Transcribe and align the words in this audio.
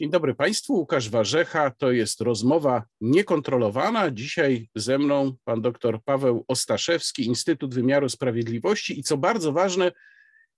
Dzień 0.00 0.10
dobry 0.10 0.34
Państwu, 0.34 0.74
Łukasz 0.74 1.08
Warzecha. 1.08 1.70
To 1.70 1.92
jest 1.92 2.20
rozmowa 2.20 2.84
niekontrolowana. 3.00 4.10
Dzisiaj 4.10 4.68
ze 4.74 4.98
mną 4.98 5.32
pan 5.44 5.62
dr 5.62 5.98
Paweł 6.04 6.44
Ostaszewski, 6.48 7.26
Instytut 7.26 7.74
Wymiaru 7.74 8.08
Sprawiedliwości 8.08 9.00
i 9.00 9.02
co 9.02 9.16
bardzo 9.16 9.52
ważne, 9.52 9.92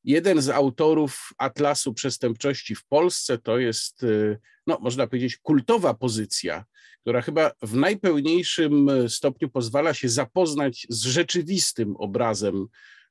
jeden 0.05 0.43
z 0.43 0.49
autorów 0.49 1.31
Atlasu 1.39 1.95
Przestępczości 1.95 2.75
w 2.75 2.85
Polsce. 2.87 3.39
To 3.39 3.59
jest, 3.59 4.03
y, 4.03 4.39
no, 4.67 4.79
można 4.81 5.07
powiedzieć, 5.07 5.37
kultowa 5.37 5.95
pozycja, 5.95 6.65
która 7.01 7.23
chyba 7.23 7.53
w 7.63 7.75
najpełniejszym 7.75 8.91
stopniu 9.09 9.51
pozwala 9.51 9.95
się 9.95 10.09
zapoznać 10.09 10.87
z 10.89 11.05
rzeczywistym 11.05 11.97
obrazem 11.97 12.67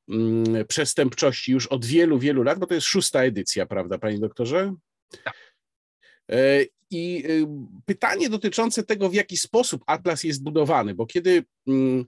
mm, 0.09 0.67
przestępczości 0.67 1.51
już 1.51 1.67
od 1.67 1.85
wielu, 1.85 2.19
wielu 2.19 2.43
lat, 2.43 2.59
bo 2.59 2.67
to 2.67 2.73
jest 2.73 2.87
szósta 2.87 3.23
edycja, 3.23 3.65
prawda, 3.65 3.97
panie 3.97 4.19
doktorze? 4.19 4.75
Tak. 5.23 5.50
E, 6.31 6.65
I 6.89 7.23
y, 7.25 7.47
pytanie 7.85 8.29
dotyczące 8.29 8.83
tego, 8.83 9.09
w 9.09 9.13
jaki 9.13 9.37
sposób 9.37 9.83
atlas 9.87 10.23
jest 10.23 10.43
budowany, 10.43 10.95
bo 10.95 11.05
kiedy 11.05 11.45
mm, 11.67 12.05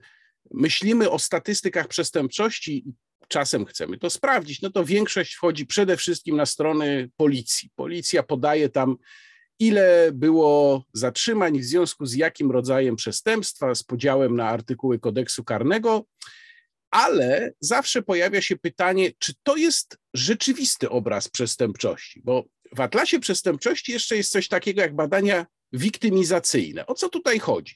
myślimy 0.50 1.10
o 1.10 1.18
statystykach 1.18 1.88
przestępczości, 1.88 2.84
czasem 3.28 3.66
chcemy 3.66 3.98
to 3.98 4.10
sprawdzić, 4.10 4.62
no 4.62 4.70
to 4.70 4.84
większość 4.84 5.34
wchodzi 5.34 5.66
przede 5.66 5.96
wszystkim 5.96 6.36
na 6.36 6.46
strony 6.46 7.10
policji. 7.16 7.70
Policja 7.76 8.22
podaje 8.22 8.68
tam, 8.68 8.96
ile 9.58 10.10
było 10.12 10.84
zatrzymań, 10.92 11.58
w 11.60 11.64
związku 11.64 12.06
z 12.06 12.14
jakim 12.14 12.50
rodzajem 12.50 12.96
przestępstwa, 12.96 13.74
z 13.74 13.82
podziałem 13.82 14.36
na 14.36 14.48
artykuły 14.48 14.98
kodeksu 14.98 15.44
karnego, 15.44 16.04
ale 16.90 17.52
zawsze 17.60 18.02
pojawia 18.02 18.42
się 18.42 18.56
pytanie, 18.56 19.10
czy 19.18 19.32
to 19.42 19.56
jest 19.56 19.98
rzeczywisty 20.14 20.90
obraz 20.90 21.28
przestępczości, 21.28 22.20
bo 22.24 22.44
w 22.72 22.80
Atlasie 22.80 23.20
Przestępczości 23.20 23.92
jeszcze 23.92 24.16
jest 24.16 24.32
coś 24.32 24.48
takiego 24.48 24.80
jak 24.80 24.94
badania 24.94 25.46
wiktymizacyjne. 25.72 26.86
O 26.86 26.94
co 26.94 27.08
tutaj 27.08 27.38
chodzi? 27.38 27.74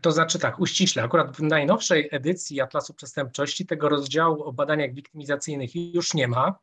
To 0.00 0.12
znaczy 0.12 0.38
tak, 0.38 0.60
uściśle. 0.60 1.02
Akurat 1.02 1.36
w 1.36 1.42
najnowszej 1.42 2.08
edycji 2.12 2.60
Atlasu 2.60 2.94
Przestępczości 2.94 3.66
tego 3.66 3.88
rozdziału 3.88 4.42
o 4.42 4.52
badaniach 4.52 4.92
wiktymizacyjnych 4.92 5.94
już 5.94 6.14
nie 6.14 6.28
ma. 6.28 6.58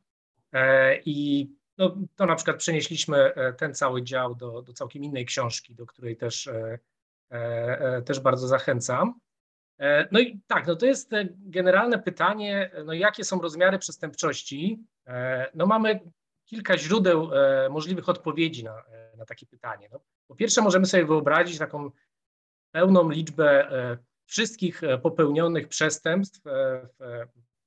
E, 0.53 0.97
I 1.05 1.49
no, 1.77 1.97
to 2.15 2.25
na 2.25 2.35
przykład 2.35 2.57
przenieśliśmy 2.57 3.17
e, 3.17 3.53
ten 3.53 3.75
cały 3.75 4.03
dział 4.03 4.35
do, 4.35 4.61
do 4.61 4.73
całkiem 4.73 5.03
innej 5.03 5.25
książki, 5.25 5.75
do 5.75 5.85
której 5.85 6.17
też, 6.17 6.49
e, 7.31 8.01
też 8.05 8.19
bardzo 8.19 8.47
zachęcam. 8.47 9.19
No 10.11 10.19
i 10.19 10.39
tak, 10.47 10.67
no 10.67 10.75
to 10.75 10.85
jest 10.85 11.11
generalne 11.37 11.99
pytanie, 11.99 12.71
no 12.85 12.93
jakie 12.93 13.23
są 13.23 13.41
rozmiary 13.41 13.79
przestępczości? 13.79 14.83
No 15.53 15.65
mamy 15.65 15.99
kilka 16.53 16.77
źródeł 16.77 17.29
e, 17.33 17.69
możliwych 17.69 18.09
odpowiedzi 18.09 18.63
na, 18.63 18.83
e, 18.87 19.17
na 19.17 19.25
takie 19.25 19.45
pytanie. 19.45 19.89
No, 19.91 19.99
po 20.27 20.35
pierwsze, 20.35 20.61
możemy 20.61 20.85
sobie 20.85 21.05
wyobrazić 21.05 21.57
taką 21.57 21.91
pełną 22.71 23.09
liczbę 23.09 23.71
e, 23.71 23.97
wszystkich 24.25 24.81
popełnionych 25.01 25.67
przestępstw, 25.67 26.41
w, 26.99 27.25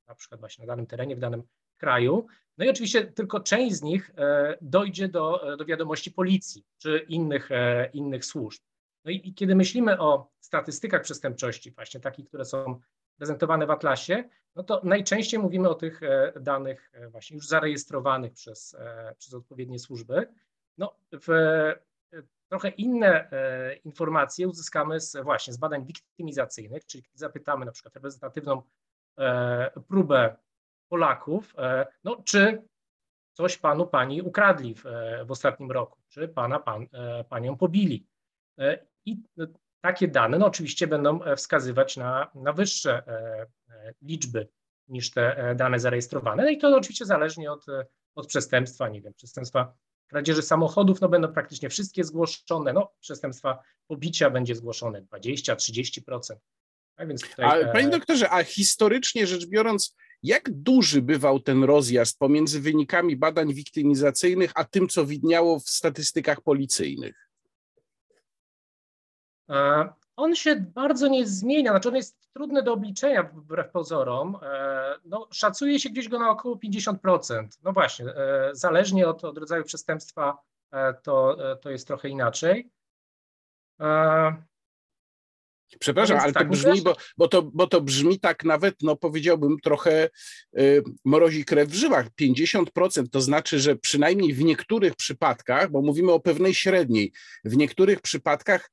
na 0.09 0.15
przykład 0.15 0.41
właśnie 0.41 0.67
na 0.67 0.73
danym 0.73 0.87
terenie, 0.87 1.17
w 1.17 1.21
danym 1.21 1.43
kraju. 1.77 2.27
No 2.59 2.65
i 2.65 2.69
oczywiście 2.69 3.05
tylko 3.05 3.41
część 3.41 3.77
z 3.77 3.83
nich 3.83 4.11
dojdzie 4.61 5.09
do, 5.09 5.57
do 5.59 5.65
wiadomości 5.65 6.11
policji 6.11 6.65
czy 6.79 7.07
innych, 7.09 7.49
innych 7.93 8.25
służb. 8.25 8.63
No 9.05 9.11
i, 9.11 9.29
i 9.29 9.35
kiedy 9.35 9.55
myślimy 9.55 9.99
o 9.99 10.31
statystykach 10.41 11.03
przestępczości, 11.03 11.71
właśnie 11.71 12.01
takich, 12.01 12.29
które 12.29 12.45
są 12.45 12.81
prezentowane 13.17 13.67
w 13.67 13.71
Atlasie, 13.71 14.25
no 14.57 14.63
to 14.63 14.81
najczęściej 14.85 15.41
mówimy 15.41 15.69
o 15.69 15.75
tych 15.75 16.03
e, 16.03 16.33
danych 16.41 16.91
e, 16.95 17.09
właśnie 17.09 17.35
już 17.35 17.49
zarejestrowanych 17.49 18.33
przez, 18.33 18.75
e, 18.75 19.15
przez 19.19 19.35
odpowiednie 19.35 19.79
służby. 19.79 20.29
No, 20.79 20.97
w, 21.13 21.29
trochę 22.49 22.69
inne 22.69 23.31
informacje 23.85 24.49
uzyskamy 24.49 25.01
z, 25.01 25.17
właśnie 25.17 25.53
z 25.53 25.57
badań 25.57 25.87
wiktymizacyjnych, 25.87 26.87
czyli 26.87 27.05
zapytamy 27.15 27.65
na 27.65 27.73
przykład 27.73 27.95
reprezentatywną 27.95 28.63
próbę 29.89 30.37
Polaków, 30.89 31.55
no, 32.05 32.23
czy 32.25 32.63
coś 33.33 33.59
panu, 33.59 33.87
pani 33.87 34.23
ukradli 34.23 34.75
w, 34.75 34.85
w 35.27 35.31
ostatnim 35.31 35.71
roku, 35.71 35.99
czy 36.09 36.29
pana, 36.29 36.59
pan, 36.59 36.87
panią 37.29 37.57
pobili. 37.57 38.07
I 39.05 39.23
takie 39.87 40.09
dane 40.09 40.39
no 40.39 40.47
oczywiście 40.47 40.87
będą 40.87 41.23
e, 41.23 41.37
wskazywać 41.37 41.97
na, 41.97 42.31
na 42.35 42.53
wyższe 42.53 43.03
e, 43.07 43.47
e, 43.71 43.95
liczby 44.03 44.49
niż 44.89 45.11
te 45.11 45.55
dane 45.57 45.81
zarejestrowane. 45.81 46.43
No 46.43 46.51
i 46.51 46.59
to 46.59 46.77
oczywiście 46.77 47.07
zależnie 47.07 47.53
od, 47.53 47.67
od 48.15 48.27
przestępstwa, 48.27 48.89
nie 48.89 49.03
wiem, 49.03 49.15
przestępstwa 49.15 49.75
kradzieży 50.07 50.43
samochodów, 50.43 51.01
no 51.01 51.09
będą 51.09 51.33
praktycznie 51.33 51.69
wszystkie 51.69 52.05
zgłoszone, 52.05 52.73
no 52.73 52.93
przestępstwa 53.01 53.63
pobicia 53.87 54.31
będzie 54.31 54.55
zgłoszone 54.55 55.03
20-30%. 55.03 56.37
Tak 56.97 57.09
więc 57.09 57.31
tutaj, 57.31 57.65
a, 57.65 57.73
panie 57.73 57.89
doktorze, 57.89 58.31
a 58.31 58.45
historycznie 58.45 59.27
rzecz 59.27 59.47
biorąc, 59.47 59.97
jak 60.23 60.51
duży 60.51 61.03
bywał 61.03 61.41
ten 61.41 61.65
rozjazd 61.65 62.19
pomiędzy 62.19 62.61
wynikami 62.61 63.17
badań 63.17 63.55
wiktymizacyjnych, 63.55 64.53
a 64.55 64.65
tym, 64.65 64.89
co 64.89 65.07
widniało 65.07 65.61
w 65.61 65.69
statystykach 65.69 66.41
policyjnych? 66.41 67.26
E, 69.51 69.89
on 70.17 70.35
się 70.35 70.57
bardzo 70.57 71.09
nie 71.09 71.27
zmienia, 71.27 71.71
znaczy 71.71 71.89
on 71.89 71.97
jest 71.97 72.33
trudny 72.33 72.63
do 72.63 72.73
obliczenia 72.73 73.23
wbrew 73.23 73.71
pozorom. 73.71 74.39
E, 74.43 74.95
no, 75.05 75.29
szacuje 75.33 75.81
się 75.81 75.91
gdzieś 75.91 76.09
go 76.09 76.19
na 76.19 76.31
około 76.31 76.57
50%. 76.57 77.47
No 77.63 77.73
właśnie, 77.73 78.07
e, 78.07 78.51
zależnie 78.53 79.09
od, 79.09 79.25
od 79.25 79.39
rodzaju 79.39 79.65
przestępstwa 79.65 80.39
to, 81.03 81.37
to 81.61 81.71
jest 81.71 81.87
trochę 81.87 82.09
inaczej. 82.09 82.71
Przepraszam, 85.81 86.19
ale 86.19 86.33
tak, 86.33 86.43
to 86.43 86.49
brzmi, 86.49 86.83
bo, 86.83 86.97
bo, 87.17 87.29
to, 87.29 87.43
bo 87.43 87.67
to 87.67 87.81
brzmi 87.81 88.21
tak 88.21 88.45
nawet, 88.45 88.75
no 88.83 88.97
powiedziałbym, 88.97 89.57
trochę 89.63 90.09
y, 90.59 90.83
mrozi 91.05 91.45
krew 91.45 91.69
w 91.69 91.75
żyłach. 91.75 92.07
50% 92.21 93.09
to 93.11 93.21
znaczy, 93.21 93.61
że 93.61 93.77
przynajmniej 93.77 94.35
w 94.35 94.45
niektórych 94.45 94.97
przypadkach, 94.97 95.71
bo 95.71 95.83
mówimy 95.83 96.13
o 96.13 96.21
pewnej 96.21 96.55
średniej, 96.55 97.13
w 97.45 97.57
niektórych 97.57 98.01
przypadkach 98.01 98.71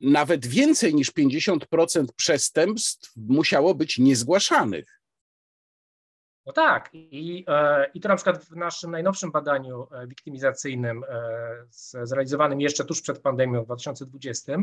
nawet 0.00 0.46
więcej 0.46 0.94
niż 0.94 1.12
50% 1.12 2.06
przestępstw 2.16 3.12
musiało 3.16 3.74
być 3.74 3.98
niezgłaszanych. 3.98 5.00
No 6.46 6.52
tak, 6.52 6.90
i, 6.92 7.44
e, 7.48 7.90
i 7.94 8.00
to 8.00 8.08
na 8.08 8.16
przykład 8.16 8.44
w 8.44 8.56
naszym 8.56 8.90
najnowszym 8.90 9.30
badaniu 9.30 9.86
e, 9.92 10.06
wiktymizacyjnym, 10.06 11.04
e, 11.08 12.06
zrealizowanym 12.06 12.60
jeszcze 12.60 12.84
tuż 12.84 13.02
przed 13.02 13.18
pandemią 13.18 13.62
w 13.62 13.66
2020, 13.66 14.56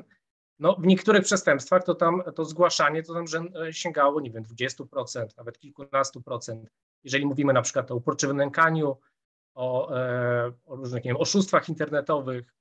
no 0.60 0.76
w 0.76 0.88
niektórych 0.88 1.24
przestępstwach 1.24 1.84
to 1.84 1.96
tam 1.96 2.24
to 2.36 2.46
zgłaszanie 2.46 3.04
to 3.04 3.14
tam 3.14 3.26
sięgało, 3.72 4.22
nie 4.22 4.32
wiem, 4.32 4.44
20%, 4.44 5.38
nawet 5.38 5.60
kilkunastu 5.60 6.22
procent. 6.22 6.70
Jeżeli 7.04 7.26
mówimy 7.26 7.54
na 7.54 7.62
przykład 7.62 7.92
o 7.92 7.96
uporczywym 7.96 8.38
nękaniu, 8.38 8.98
o, 9.56 9.88
o 10.66 10.76
różnych, 10.76 11.04
nie 11.04 11.10
wiem, 11.10 11.22
oszustwach 11.22 11.70
internetowych, 11.70 12.54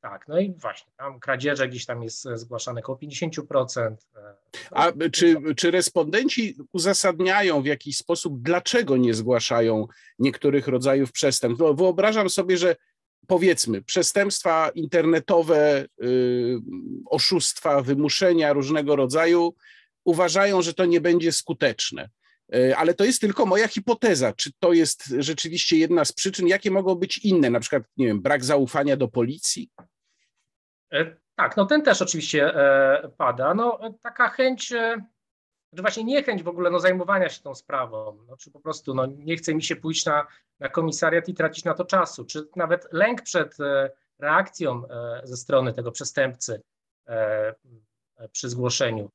tak, 0.00 0.28
no 0.28 0.40
i 0.40 0.54
właśnie, 0.58 0.92
tam 0.96 1.20
kradzieże 1.20 1.68
gdzieś 1.68 1.86
tam 1.86 2.02
jest 2.02 2.28
zgłaszane 2.34 2.80
około 2.80 2.98
50%. 2.98 3.96
E, 4.16 4.34
A 4.70 4.92
czy, 5.12 5.36
czy 5.56 5.70
respondenci 5.70 6.56
uzasadniają 6.72 7.62
w 7.62 7.66
jakiś 7.66 7.96
sposób, 7.96 8.42
dlaczego 8.42 8.96
nie 8.96 9.14
zgłaszają 9.14 9.86
niektórych 10.18 10.68
rodzajów 10.68 11.12
przestępstw? 11.12 11.60
No, 11.60 11.74
wyobrażam 11.74 12.30
sobie, 12.30 12.56
że 12.56 12.76
powiedzmy, 13.26 13.82
przestępstwa 13.82 14.70
internetowe, 14.74 15.86
y, 16.02 16.58
oszustwa, 17.06 17.82
wymuszenia 17.82 18.52
różnego 18.52 18.96
rodzaju 18.96 19.54
uważają, 20.04 20.62
że 20.62 20.74
to 20.74 20.84
nie 20.84 21.00
będzie 21.00 21.32
skuteczne. 21.32 22.08
E, 22.54 22.76
ale 22.76 22.94
to 22.94 23.04
jest 23.04 23.20
tylko 23.20 23.46
moja 23.46 23.68
hipoteza. 23.68 24.32
Czy 24.32 24.50
to 24.58 24.72
jest 24.72 25.06
rzeczywiście 25.18 25.76
jedna 25.76 26.04
z 26.04 26.12
przyczyn? 26.12 26.46
Jakie 26.46 26.70
mogą 26.70 26.94
być 26.94 27.18
inne? 27.18 27.50
Na 27.50 27.60
przykład, 27.60 27.82
nie 27.96 28.06
wiem, 28.06 28.22
brak 28.22 28.44
zaufania 28.44 28.96
do 28.96 29.08
policji? 29.08 29.70
E, 30.92 31.16
tak, 31.34 31.56
no 31.56 31.66
ten 31.66 31.82
też 31.82 32.02
oczywiście 32.02 32.54
e, 32.54 33.08
pada. 33.16 33.54
No 33.54 33.80
taka 34.02 34.28
chęć, 34.28 34.68
że 35.72 35.82
właśnie 35.82 36.04
niechęć 36.04 36.42
w 36.42 36.48
ogóle 36.48 36.70
no, 36.70 36.80
zajmowania 36.80 37.28
się 37.28 37.42
tą 37.42 37.54
sprawą, 37.54 38.24
no, 38.28 38.36
czy 38.36 38.50
po 38.50 38.60
prostu 38.60 38.94
no, 38.94 39.06
nie 39.06 39.36
chce 39.36 39.54
mi 39.54 39.62
się 39.62 39.76
pójść 39.76 40.06
na, 40.06 40.26
na 40.60 40.68
komisariat 40.68 41.28
i 41.28 41.34
tracić 41.34 41.64
na 41.64 41.74
to 41.74 41.84
czasu, 41.84 42.24
czy 42.24 42.48
nawet 42.56 42.88
lęk 42.92 43.22
przed 43.22 43.56
reakcją 44.18 44.82
ze 45.24 45.36
strony 45.36 45.72
tego 45.72 45.92
przestępcy 45.92 46.62
przy 48.32 48.48
zgłoszeniu. 48.48 49.10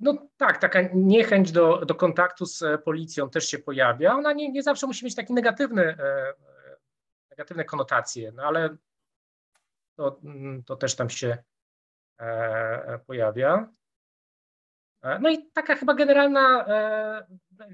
No 0.00 0.28
tak, 0.36 0.58
taka 0.58 0.80
niechęć 0.94 1.52
do, 1.52 1.86
do 1.86 1.94
kontaktu 1.94 2.46
z 2.46 2.62
e, 2.62 2.78
policją 2.78 3.30
też 3.30 3.48
się 3.48 3.58
pojawia. 3.58 4.14
Ona 4.14 4.32
nie, 4.32 4.52
nie 4.52 4.62
zawsze 4.62 4.86
musi 4.86 5.04
mieć 5.04 5.14
takie 5.14 5.34
negatywne, 5.34 5.82
e, 5.82 6.28
e, 6.28 6.34
negatywne 7.30 7.64
konotacje, 7.64 8.32
no 8.32 8.42
ale 8.42 8.76
to, 9.96 10.20
mm, 10.24 10.62
to 10.64 10.76
też 10.76 10.96
tam 10.96 11.10
się 11.10 11.38
pojawia. 13.06 13.68
No 15.20 15.30
i 15.30 15.50
taka 15.50 15.76
chyba 15.76 15.94
generalna, 15.94 16.66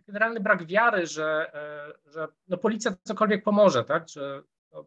generalny 0.07 0.41
brak 0.41 0.67
wiary, 0.67 1.07
że, 1.07 1.53
że 2.07 2.29
no 2.49 2.57
policja 2.57 2.93
cokolwiek 3.03 3.45
pomoże, 3.45 3.85
tak? 3.85 4.09
Że 4.09 4.43
no 4.73 4.85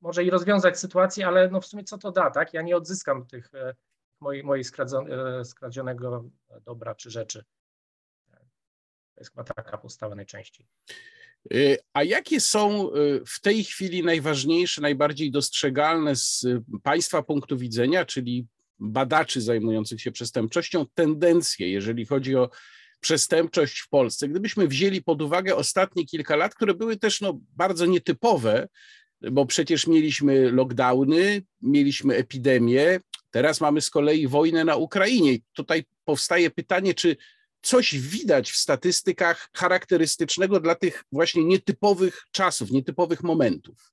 może 0.00 0.24
i 0.24 0.30
rozwiązać 0.30 0.78
sytuację, 0.78 1.26
ale 1.26 1.48
no 1.48 1.60
w 1.60 1.66
sumie 1.66 1.84
co 1.84 1.98
to 1.98 2.12
da, 2.12 2.30
tak? 2.30 2.54
Ja 2.54 2.62
nie 2.62 2.76
odzyskam 2.76 3.26
tych 3.26 3.50
mojej, 4.20 4.64
skradzionego 5.44 6.24
dobra 6.64 6.94
czy 6.94 7.10
rzeczy. 7.10 7.44
To 9.14 9.20
jest 9.20 9.30
chyba 9.30 9.44
taka 9.44 9.78
postawa 9.78 10.14
najczęściej. 10.14 10.66
Y, 11.54 11.78
a 11.92 12.02
jakie 12.02 12.40
są 12.40 12.94
y, 12.94 13.22
w 13.26 13.40
tej 13.40 13.64
chwili 13.64 14.04
najważniejsze, 14.04 14.80
najbardziej 14.80 15.30
dostrzegalne 15.30 16.16
z 16.16 16.46
Państwa 16.82 17.22
punktu 17.22 17.58
widzenia, 17.58 18.04
czyli 18.04 18.46
badaczy 18.78 19.40
zajmujących 19.40 20.00
się 20.00 20.12
przestępczością, 20.12 20.86
tendencje, 20.94 21.70
jeżeli 21.70 22.06
chodzi 22.06 22.36
o 22.36 22.50
przestępczość 23.00 23.80
w 23.80 23.88
Polsce? 23.88 24.28
Gdybyśmy 24.28 24.68
wzięli 24.68 25.02
pod 25.02 25.22
uwagę 25.22 25.56
ostatnie 25.56 26.06
kilka 26.06 26.36
lat, 26.36 26.54
które 26.54 26.74
były 26.74 26.96
też 26.96 27.20
no, 27.20 27.40
bardzo 27.56 27.86
nietypowe, 27.86 28.68
bo 29.32 29.46
przecież 29.46 29.86
mieliśmy 29.86 30.52
lockdowny, 30.52 31.42
mieliśmy 31.62 32.16
epidemię, 32.16 33.00
teraz 33.30 33.60
mamy 33.60 33.80
z 33.80 33.90
kolei 33.90 34.28
wojnę 34.28 34.64
na 34.64 34.76
Ukrainie. 34.76 35.38
Tutaj 35.52 35.84
powstaje 36.04 36.50
pytanie, 36.50 36.94
czy 36.94 37.16
coś 37.62 37.98
widać 37.98 38.50
w 38.50 38.56
statystykach 38.56 39.48
charakterystycznego 39.56 40.60
dla 40.60 40.74
tych 40.74 41.04
właśnie 41.12 41.44
nietypowych 41.44 42.26
czasów, 42.32 42.70
nietypowych 42.70 43.22
momentów. 43.22 43.92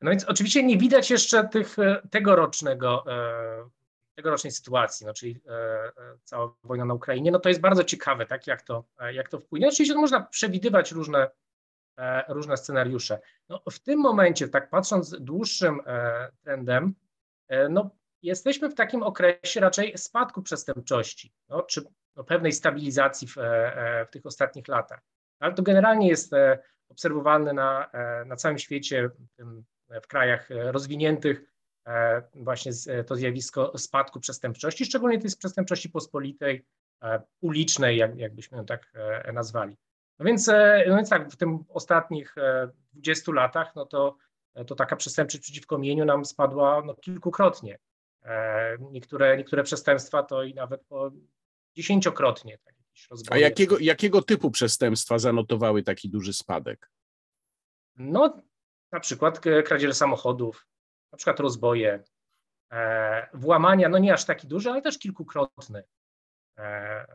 No 0.00 0.10
więc 0.10 0.24
oczywiście 0.24 0.62
nie 0.62 0.78
widać 0.78 1.10
jeszcze 1.10 1.48
tych, 1.48 1.78
e, 1.78 2.02
tegorocznego, 2.10 3.04
e, 3.12 3.68
tegorocznej 4.14 4.50
sytuacji, 4.50 5.06
no 5.06 5.14
czyli 5.14 5.40
e, 5.48 5.92
cała 6.24 6.54
wojna 6.64 6.84
na 6.84 6.94
Ukrainie. 6.94 7.30
No 7.30 7.38
to 7.38 7.48
jest 7.48 7.60
bardzo 7.60 7.84
ciekawe, 7.84 8.26
tak, 8.26 8.46
jak 8.46 8.62
to, 8.62 8.84
jak 9.12 9.28
to 9.28 9.40
wpłynie. 9.40 9.68
Oczywiście 9.68 9.94
można 9.94 10.20
przewidywać 10.20 10.92
różne, 10.92 11.30
różne 12.28 12.56
scenariusze. 12.56 13.20
No 13.48 13.62
w 13.70 13.78
tym 13.78 14.00
momencie, 14.00 14.48
tak 14.48 14.70
patrząc 14.70 15.16
dłuższym 15.20 15.80
trendem, 16.42 16.94
no 17.70 17.90
jesteśmy 18.22 18.68
w 18.70 18.74
takim 18.74 19.02
okresie 19.02 19.60
raczej 19.60 19.98
spadku 19.98 20.42
przestępczości, 20.42 21.32
no, 21.48 21.62
czy 21.62 21.82
no, 22.16 22.24
pewnej 22.24 22.52
stabilizacji 22.52 23.28
w, 23.28 23.38
e, 23.38 24.06
w 24.06 24.10
tych 24.10 24.26
ostatnich 24.26 24.68
latach. 24.68 25.00
Ale 25.40 25.54
to 25.54 25.62
generalnie 25.62 26.08
jest 26.08 26.32
e, 26.32 26.58
obserwowane 26.88 27.52
na, 27.52 27.90
e, 27.90 28.24
na 28.24 28.36
całym 28.36 28.58
świecie, 28.58 29.10
w 30.02 30.06
krajach 30.06 30.48
rozwiniętych, 30.50 31.52
właśnie 32.34 32.72
to 33.06 33.16
zjawisko 33.16 33.78
spadku 33.78 34.20
przestępczości, 34.20 34.84
szczególnie 34.84 35.18
tej 35.18 35.30
przestępczości 35.38 35.90
pospolitej, 35.90 36.64
ulicznej, 37.40 37.96
jak, 37.96 38.16
jakbyśmy 38.16 38.58
ją 38.58 38.66
tak 38.66 38.92
nazwali. 39.32 39.76
No 40.18 40.26
więc, 40.26 40.46
no 40.88 40.96
więc 40.96 41.08
tak, 41.08 41.30
w 41.30 41.36
tym 41.36 41.64
ostatnich 41.68 42.34
20 42.92 43.32
latach, 43.32 43.74
no 43.76 43.86
to, 43.86 44.16
to 44.66 44.74
taka 44.74 44.96
przestępczość 44.96 45.42
przeciwko 45.42 45.78
mieniu 45.78 46.04
nam 46.04 46.24
spadła 46.24 46.82
no, 46.86 46.94
kilkukrotnie. 46.94 47.78
Niektóre, 48.80 49.36
niektóre 49.36 49.62
przestępstwa 49.62 50.22
to 50.22 50.42
i 50.42 50.54
nawet 50.54 50.84
po 50.84 51.10
dziesięciokrotnie. 51.76 52.58
Tak, 52.58 52.74
A 53.30 53.38
jakiego, 53.38 53.78
jakiego 53.78 54.22
typu 54.22 54.50
przestępstwa 54.50 55.18
zanotowały 55.18 55.82
taki 55.82 56.10
duży 56.10 56.32
spadek? 56.32 56.90
No, 57.96 58.42
na 58.92 59.00
przykład 59.00 59.40
kradzieże 59.40 59.94
samochodów, 59.94 60.66
na 61.12 61.16
przykład 61.16 61.40
rozboje, 61.40 62.02
e, 62.72 63.28
włamania, 63.34 63.88
no 63.88 63.98
nie 63.98 64.14
aż 64.14 64.24
taki 64.24 64.46
duży, 64.46 64.70
ale 64.70 64.82
też 64.82 64.98
kilkukrotny. 64.98 65.82
E, 66.58 67.06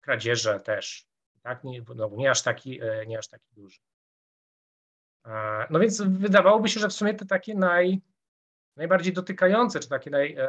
kradzieże 0.00 0.60
też, 0.60 1.06
tak? 1.42 1.64
Nie, 1.64 1.82
no, 1.94 2.10
nie, 2.16 2.30
aż 2.30 2.42
taki, 2.42 2.82
e, 2.82 3.06
nie 3.06 3.18
aż 3.18 3.28
taki 3.28 3.54
duży. 3.54 3.80
E, 5.26 5.66
no 5.70 5.78
więc 5.78 6.02
wydawałoby 6.02 6.68
się, 6.68 6.80
że 6.80 6.88
w 6.88 6.92
sumie 6.92 7.14
te 7.14 7.26
takie 7.26 7.54
naj, 7.54 8.00
najbardziej 8.76 9.12
dotykające, 9.12 9.80
czy 9.80 9.88
takie 9.88 10.10
naj, 10.10 10.36
e, 10.38 10.48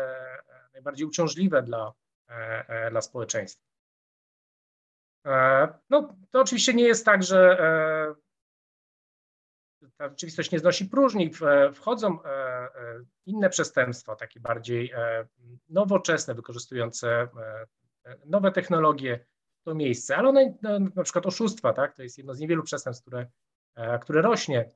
najbardziej 0.74 1.07
uciążliwe 1.07 1.63
dla, 1.63 1.94
E, 2.29 2.69
e, 2.69 2.91
dla 2.91 3.01
społeczeństwa. 3.01 3.65
E, 5.25 5.68
no, 5.89 6.15
to 6.31 6.41
oczywiście 6.41 6.74
nie 6.74 6.83
jest 6.83 7.06
tak, 7.06 7.24
że 7.24 7.57
ta 9.97 10.09
rzeczywistość 10.09 10.51
nie 10.51 10.59
znosi 10.59 10.85
próżni. 10.85 11.31
Wchodzą 11.74 12.19
inne 13.25 13.50
przestępstwa, 13.50 14.15
takie 14.15 14.39
bardziej 14.39 14.94
nowoczesne, 15.69 16.35
wykorzystujące 16.35 17.27
nowe 18.25 18.51
technologie 18.51 19.25
to 19.63 19.75
miejsce, 19.75 20.18
ale 20.18 20.29
one, 20.29 20.57
no, 20.62 20.79
na 20.79 21.03
przykład 21.03 21.25
oszustwa, 21.25 21.74
tak, 21.74 21.95
to 21.95 22.03
jest 22.03 22.18
jedno 22.18 22.33
z 22.33 22.39
niewielu 22.39 22.63
przestępstw, 22.63 23.06
które, 23.06 23.25
które 24.01 24.21
rośnie 24.21 24.69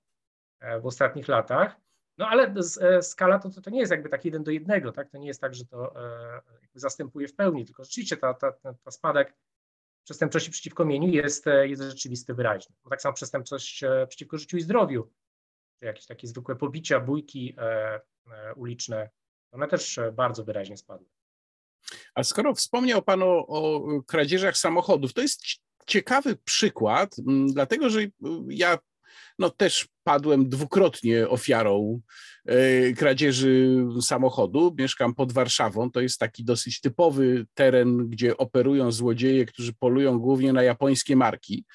w 0.81 0.86
ostatnich 0.86 1.27
latach. 1.27 1.81
No 2.18 2.27
ale 2.27 2.53
e, 2.81 3.01
skala 3.01 3.39
to, 3.39 3.50
to, 3.50 3.62
to 3.62 3.69
nie 3.69 3.80
jest 3.80 3.92
jakby 3.92 4.09
tak 4.09 4.25
jeden 4.25 4.44
do 4.44 4.51
jednego, 4.51 4.92
tak? 4.92 5.09
To 5.09 5.18
nie 5.18 5.27
jest 5.27 5.42
tak, 5.42 5.56
że 5.56 5.65
to 5.65 5.95
e, 5.95 6.42
zastępuje 6.74 7.27
w 7.27 7.36
pełni, 7.36 7.65
tylko 7.65 7.83
rzeczywiście 7.83 8.18
ta, 8.18 8.33
ta, 8.33 8.51
ta 8.83 8.92
spadek 8.92 9.36
przestępczości 10.03 10.51
przeciwko 10.51 10.86
mieniu 10.86 11.07
jest, 11.07 11.48
e, 11.48 11.68
jest 11.68 11.81
rzeczywisty, 11.81 12.33
wyraźny. 12.33 12.75
Tak 12.89 13.01
samo 13.01 13.13
przestępczość 13.13 13.83
przeciwko 14.07 14.38
życiu 14.38 14.57
i 14.57 14.62
zdrowiu, 14.62 15.12
czy 15.80 15.86
jakieś 15.86 16.06
takie 16.06 16.27
zwykłe 16.27 16.56
pobicia, 16.56 17.00
bójki 17.00 17.56
uliczne, 18.56 19.09
one 19.51 19.68
też 19.68 20.00
bardzo 20.13 20.44
wyraźnie 20.44 20.77
spadły. 20.77 21.07
A 22.15 22.24
skoro 22.24 22.56
wspomniał 22.56 23.01
Pan 23.01 23.24
o, 23.24 23.48
o 23.48 23.81
kradzieżach 24.03 24.57
samochodów, 24.57 25.13
to 25.13 25.21
jest 25.21 25.42
ciekawy 25.86 26.36
przykład, 26.36 27.15
dlatego 27.53 27.89
że 27.89 28.00
ja 28.50 28.77
no 29.40 29.50
też 29.50 29.88
padłem 30.04 30.50
dwukrotnie 30.50 31.30
ofiarą 31.30 32.02
e, 32.46 32.94
kradzieży 32.94 33.86
samochodu. 34.02 34.76
Mieszkam 34.78 35.16
pod 35.16 35.34
Warszawą. 35.34 35.92
To 35.92 36.02
jest 36.02 36.20
taki 36.20 36.44
dosyć 36.44 36.82
typowy 36.82 37.46
teren, 37.54 38.10
gdzie 38.10 38.38
operują 38.38 38.92
złodzieje, 38.92 39.46
którzy 39.46 39.74
polują 39.74 40.20
głównie 40.20 40.54
na 40.54 40.64
japońskie 40.64 41.16
marki. 41.16 41.66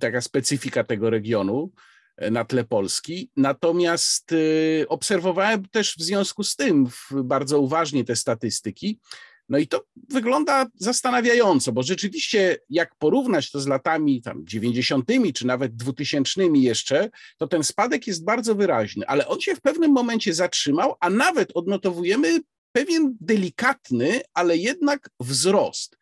Taka 0.00 0.20
specyfika 0.20 0.84
tego 0.84 1.10
regionu 1.10 1.72
e, 2.16 2.30
na 2.30 2.44
tle 2.44 2.64
Polski. 2.64 3.30
Natomiast 3.36 4.32
e, 4.32 4.88
obserwowałem 4.88 5.64
też 5.68 5.94
w 5.94 6.02
związku 6.02 6.44
z 6.44 6.56
tym 6.56 6.86
bardzo 7.24 7.60
uważnie 7.60 8.04
te 8.04 8.16
statystyki 8.16 9.00
no 9.48 9.58
i 9.58 9.66
to 9.66 9.84
wygląda 10.08 10.66
zastanawiająco, 10.74 11.72
bo 11.72 11.82
rzeczywiście 11.82 12.58
jak 12.70 12.94
porównać 12.98 13.50
to 13.50 13.60
z 13.60 13.66
latami 13.66 14.22
tam 14.22 14.46
90. 14.46 15.08
czy 15.34 15.46
nawet 15.46 15.76
2000 15.76 16.42
jeszcze, 16.54 17.10
to 17.38 17.48
ten 17.48 17.64
spadek 17.64 18.06
jest 18.06 18.24
bardzo 18.24 18.54
wyraźny, 18.54 19.06
ale 19.06 19.28
on 19.28 19.40
się 19.40 19.54
w 19.54 19.60
pewnym 19.60 19.92
momencie 19.92 20.34
zatrzymał, 20.34 20.94
a 21.00 21.10
nawet 21.10 21.50
odnotowujemy 21.54 22.40
pewien 22.72 23.16
delikatny, 23.20 24.20
ale 24.34 24.56
jednak 24.56 25.10
wzrost. 25.20 25.98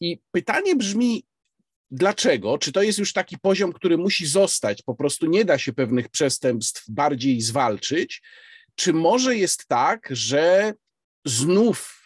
I 0.00 0.18
pytanie 0.30 0.76
brzmi, 0.76 1.24
dlaczego? 1.90 2.58
Czy 2.58 2.72
to 2.72 2.82
jest 2.82 2.98
już 2.98 3.12
taki 3.12 3.38
poziom, 3.38 3.72
który 3.72 3.98
musi 3.98 4.26
zostać, 4.26 4.82
po 4.82 4.94
prostu 4.94 5.26
nie 5.26 5.44
da 5.44 5.58
się 5.58 5.72
pewnych 5.72 6.08
przestępstw 6.08 6.84
bardziej 6.88 7.40
zwalczyć? 7.40 8.22
Czy 8.74 8.92
może 8.92 9.36
jest 9.36 9.66
tak, 9.66 10.08
że 10.10 10.74
znów 11.24 12.03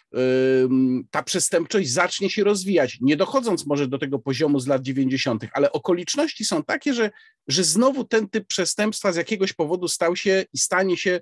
ta 1.11 1.23
przestępczość 1.23 1.91
zacznie 1.91 2.29
się 2.29 2.43
rozwijać, 2.43 2.97
nie 3.01 3.17
dochodząc 3.17 3.65
może 3.65 3.87
do 3.87 3.97
tego 3.97 4.19
poziomu 4.19 4.59
z 4.59 4.67
lat 4.67 4.81
90., 4.81 5.45
ale 5.53 5.71
okoliczności 5.71 6.45
są 6.45 6.63
takie, 6.63 6.93
że, 6.93 7.11
że 7.47 7.63
znowu 7.63 8.03
ten 8.03 8.29
typ 8.29 8.47
przestępstwa 8.47 9.11
z 9.11 9.15
jakiegoś 9.15 9.53
powodu 9.53 9.87
stał 9.87 10.15
się 10.15 10.45
i 10.53 10.57
stanie 10.57 10.97
się 10.97 11.21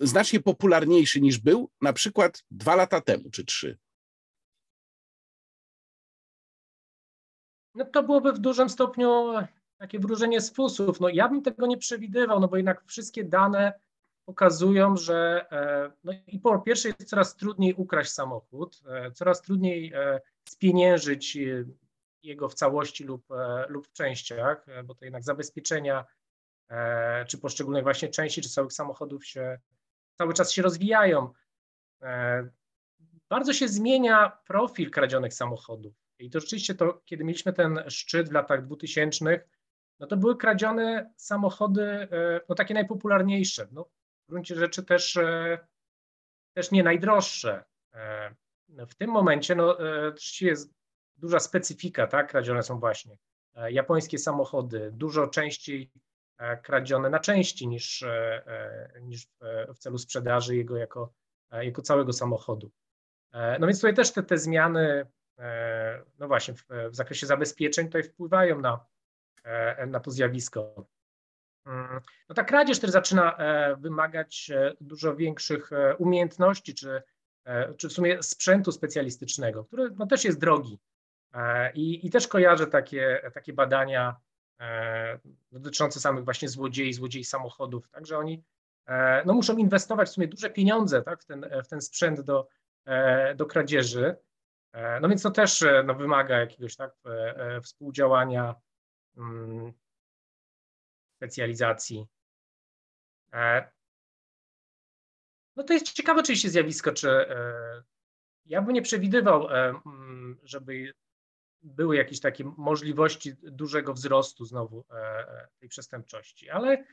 znacznie 0.00 0.40
popularniejszy 0.40 1.20
niż 1.20 1.38
był 1.38 1.70
na 1.82 1.92
przykład 1.92 2.44
dwa 2.50 2.74
lata 2.74 3.00
temu 3.00 3.30
czy 3.30 3.44
trzy. 3.44 3.78
No 7.74 7.84
to 7.84 8.02
byłoby 8.02 8.32
w 8.32 8.38
dużym 8.38 8.68
stopniu 8.68 9.32
takie 9.78 9.98
wróżenie 9.98 10.40
z 10.40 10.52
fusów. 10.52 11.00
No 11.00 11.08
ja 11.08 11.28
bym 11.28 11.42
tego 11.42 11.66
nie 11.66 11.76
przewidywał, 11.76 12.40
no 12.40 12.48
bo 12.48 12.56
jednak 12.56 12.84
wszystkie 12.86 13.24
dane 13.24 13.72
pokazują, 14.24 14.96
że 14.96 15.46
e, 15.52 15.92
no 16.04 16.12
i 16.26 16.38
po 16.38 16.58
pierwsze 16.58 16.88
jest 16.88 17.04
coraz 17.04 17.36
trudniej 17.36 17.74
ukraść 17.74 18.10
samochód, 18.10 18.82
e, 18.86 19.10
coraz 19.10 19.42
trudniej 19.42 19.92
e, 19.94 20.20
spieniężyć 20.48 21.38
jego 22.22 22.48
w 22.48 22.54
całości 22.54 23.04
lub, 23.04 23.26
lub 23.68 23.86
w 23.86 23.92
częściach, 23.92 24.66
bo 24.84 24.94
to 24.94 25.04
jednak 25.04 25.24
zabezpieczenia 25.24 26.04
czy 27.28 27.38
poszczególnych 27.38 27.82
właśnie 27.82 28.08
części, 28.08 28.42
czy 28.42 28.48
całych 28.48 28.72
samochodów 28.72 29.26
się 29.26 29.58
cały 30.18 30.34
czas 30.34 30.52
się 30.52 30.62
rozwijają. 30.62 31.32
Bardzo 33.28 33.52
się 33.52 33.68
zmienia 33.68 34.38
profil 34.46 34.90
kradzionych 34.90 35.34
samochodów. 35.34 35.94
I 36.18 36.30
to 36.30 36.40
rzeczywiście 36.40 36.74
to, 36.74 37.02
kiedy 37.04 37.24
mieliśmy 37.24 37.52
ten 37.52 37.84
szczyt 37.88 38.28
w 38.28 38.32
latach 38.32 38.66
2000, 38.66 39.40
no 40.00 40.06
to 40.06 40.16
były 40.16 40.36
kradzione 40.36 41.12
samochody, 41.16 42.08
no 42.48 42.54
takie 42.54 42.74
najpopularniejsze. 42.74 43.68
No, 43.72 43.88
w 44.24 44.30
gruncie 44.30 44.54
rzeczy 44.54 44.82
też, 44.82 45.16
e, 45.16 45.58
też 46.54 46.70
nie 46.70 46.82
najdroższe. 46.82 47.64
E, 47.94 48.34
w 48.88 48.94
tym 48.94 49.10
momencie 49.10 49.54
no, 49.54 49.78
oczywiście 50.08 50.46
jest 50.46 50.74
duża 51.16 51.40
specyfika, 51.40 52.06
tak? 52.06 52.30
Kradzione 52.30 52.62
są 52.62 52.80
właśnie 52.80 53.16
japońskie 53.68 54.18
samochody, 54.18 54.90
dużo 54.92 55.26
częściej 55.26 55.90
kradzione 56.62 57.10
na 57.10 57.18
części 57.18 57.68
niż, 57.68 58.04
niż 59.00 59.26
w 59.74 59.78
celu 59.78 59.98
sprzedaży 59.98 60.56
jego 60.56 60.76
jako, 60.76 61.12
jako 61.50 61.82
całego 61.82 62.12
samochodu. 62.12 62.70
No 63.60 63.66
więc 63.66 63.78
tutaj 63.78 63.94
też 63.94 64.12
te, 64.12 64.22
te 64.22 64.38
zmiany, 64.38 65.06
no 66.18 66.28
właśnie 66.28 66.54
w, 66.54 66.66
w 66.90 66.94
zakresie 66.94 67.26
zabezpieczeń 67.26 67.86
tutaj 67.86 68.02
wpływają 68.02 68.60
na, 68.60 68.86
na 69.86 70.00
to 70.00 70.10
zjawisko. 70.10 70.86
Mm, 71.66 72.00
no 72.28 72.34
ta 72.34 72.44
kradzież 72.44 72.78
też 72.78 72.90
zaczyna 72.90 73.36
e, 73.36 73.76
wymagać 73.76 74.50
e, 74.54 74.74
dużo 74.80 75.16
większych 75.16 75.72
e, 75.72 75.96
umiejętności, 75.96 76.74
czy, 76.74 77.02
czy 77.76 77.88
w 77.88 77.92
sumie 77.92 78.22
sprzętu 78.22 78.72
specjalistycznego, 78.72 79.64
który 79.64 79.90
no 79.96 80.06
też 80.06 80.24
jest 80.24 80.40
drogi. 80.40 80.78
I, 81.74 82.06
I 82.06 82.10
też 82.10 82.28
kojarzę 82.28 82.66
takie, 82.66 83.30
takie 83.34 83.52
badania 83.52 84.16
dotyczące 85.52 86.00
samych 86.00 86.24
właśnie 86.24 86.48
złodziei, 86.48 86.92
złodziei 86.92 87.24
samochodów, 87.24 87.88
także 87.88 88.18
oni 88.18 88.42
no, 89.26 89.34
muszą 89.34 89.56
inwestować 89.56 90.08
w 90.08 90.12
sumie 90.12 90.28
duże 90.28 90.50
pieniądze 90.50 91.02
tak, 91.02 91.22
w, 91.22 91.24
ten, 91.24 91.46
w 91.64 91.68
ten 91.68 91.80
sprzęt 91.80 92.20
do, 92.20 92.48
do 93.36 93.46
kradzieży. 93.46 94.16
No 95.00 95.08
więc 95.08 95.22
to 95.22 95.30
też 95.30 95.64
no, 95.84 95.94
wymaga 95.94 96.40
jakiegoś 96.40 96.76
tak, 96.76 96.92
współdziałania 97.62 98.54
mm, 99.16 99.72
specjalizacji. 101.24 102.06
E, 103.32 103.70
no 105.56 105.62
to 105.64 105.72
jest 105.72 105.92
ciekawe 105.92 106.20
oczywiście 106.20 106.50
zjawisko, 106.50 106.92
czy 106.92 107.10
e, 107.10 107.82
ja 108.46 108.62
bym 108.62 108.74
nie 108.74 108.82
przewidywał, 108.82 109.48
e, 109.48 109.80
mm, 109.86 110.38
żeby 110.42 110.92
były 111.62 111.96
jakieś 111.96 112.20
takie 112.20 112.44
możliwości 112.56 113.34
dużego 113.42 113.94
wzrostu 113.94 114.44
znowu 114.44 114.84
tej 115.58 115.68
przestępczości, 115.68 116.50
ale 116.50 116.84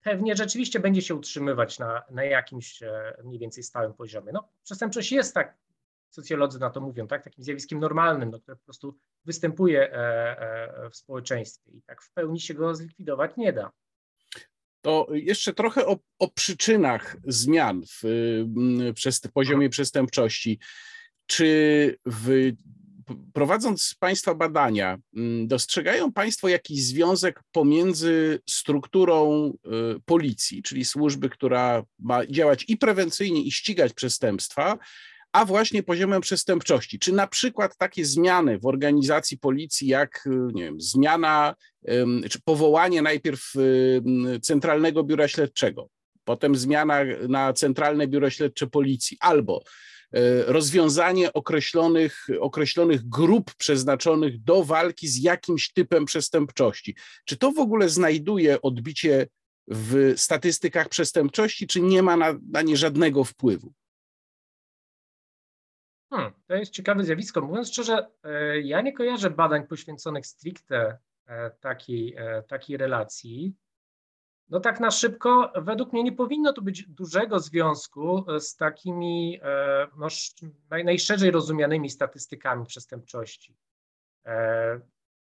pewnie 0.00 0.36
rzeczywiście 0.36 0.80
będzie 0.80 1.02
się 1.02 1.14
utrzymywać 1.14 1.78
na, 1.78 2.02
na 2.10 2.24
jakimś 2.24 2.80
mniej 3.24 3.38
więcej 3.38 3.62
stałym 3.62 3.94
poziomie. 3.94 4.32
No, 4.32 4.48
przestępczość 4.64 5.12
jest 5.12 5.34
tak, 5.34 5.56
socjolodzy 6.10 6.58
na 6.58 6.70
to 6.70 6.80
mówią, 6.80 7.06
tak, 7.06 7.24
takim 7.24 7.44
zjawiskiem 7.44 7.80
normalnym, 7.80 8.30
no, 8.30 8.40
które 8.40 8.56
po 8.56 8.64
prostu 8.64 8.98
występuje 9.24 9.90
w 10.92 10.96
społeczeństwie 10.96 11.70
i 11.70 11.82
tak 11.82 12.02
w 12.02 12.12
pełni 12.12 12.40
się 12.40 12.54
go 12.54 12.74
zlikwidować 12.74 13.36
nie 13.36 13.52
da. 13.52 13.70
To 14.80 15.06
jeszcze 15.10 15.52
trochę 15.52 15.86
o, 15.86 15.98
o 16.18 16.28
przyczynach 16.28 17.16
zmian 17.24 17.82
w, 17.86 18.02
przez 18.94 19.20
poziomie 19.20 19.68
przestępczości. 19.68 20.58
Czy 21.26 21.96
w, 22.06 22.52
prowadząc 23.32 23.94
Państwa 23.98 24.34
badania, 24.34 24.98
dostrzegają 25.46 26.12
Państwo 26.12 26.48
jakiś 26.48 26.84
związek 26.84 27.42
pomiędzy 27.52 28.40
strukturą 28.50 29.48
y, 29.96 30.00
policji, 30.04 30.62
czyli 30.62 30.84
służby, 30.84 31.28
która 31.28 31.82
ma 31.98 32.26
działać 32.26 32.64
i 32.68 32.76
prewencyjnie, 32.76 33.42
i 33.42 33.52
ścigać 33.52 33.92
przestępstwa, 33.92 34.78
a 35.32 35.44
właśnie 35.44 35.82
poziomem 35.82 36.20
przestępczości. 36.20 36.98
Czy 36.98 37.12
na 37.12 37.26
przykład 37.26 37.76
takie 37.76 38.04
zmiany 38.04 38.58
w 38.58 38.66
organizacji 38.66 39.38
policji, 39.38 39.88
jak 39.88 40.28
nie 40.52 40.62
wiem, 40.62 40.80
zmiana 40.80 41.54
czy 42.30 42.40
powołanie 42.44 43.02
najpierw 43.02 43.52
Centralnego 44.42 45.04
Biura 45.04 45.28
Śledczego, 45.28 45.88
potem 46.24 46.56
zmiana 46.56 46.98
na 47.28 47.52
Centralne 47.52 48.06
Biuro 48.06 48.30
Śledcze 48.30 48.66
Policji, 48.66 49.16
albo 49.20 49.62
e, 50.12 50.42
rozwiązanie 50.42 51.32
określonych, 51.32 52.26
określonych 52.40 53.08
grup 53.08 53.54
przeznaczonych 53.54 54.42
do 54.42 54.64
walki 54.64 55.08
z 55.08 55.22
jakimś 55.22 55.72
typem 55.72 56.04
przestępczości. 56.04 56.96
Czy 57.24 57.36
to 57.36 57.52
w 57.52 57.58
ogóle 57.58 57.88
znajduje 57.88 58.62
odbicie 58.62 59.26
w 59.68 60.14
statystykach 60.16 60.88
przestępczości, 60.88 61.66
czy 61.66 61.80
nie 61.80 62.02
ma 62.02 62.16
na, 62.16 62.38
na 62.50 62.62
nie 62.62 62.76
żadnego 62.76 63.24
wpływu? 63.24 63.72
Hmm, 66.10 66.32
to 66.46 66.54
jest 66.54 66.72
ciekawe 66.72 67.04
zjawisko. 67.04 67.40
Mówiąc 67.40 67.68
szczerze, 67.68 68.10
e, 68.24 68.60
ja 68.60 68.80
nie 68.80 68.92
kojarzę 68.92 69.30
badań 69.30 69.66
poświęconych 69.66 70.26
stricte 70.26 70.98
e, 71.26 71.50
takiej, 71.50 72.14
e, 72.16 72.42
takiej 72.42 72.76
relacji. 72.76 73.54
No 74.48 74.60
tak 74.60 74.80
na 74.80 74.90
szybko, 74.90 75.52
według 75.56 75.92
mnie 75.92 76.02
nie 76.02 76.12
powinno 76.12 76.52
tu 76.52 76.62
być 76.62 76.82
dużego 76.82 77.38
związku 77.38 78.24
z 78.40 78.56
takimi 78.56 79.40
no, 79.96 80.08
najszerzej 80.84 81.30
rozumianymi 81.30 81.90
statystykami 81.90 82.66
przestępczości. 82.66 83.56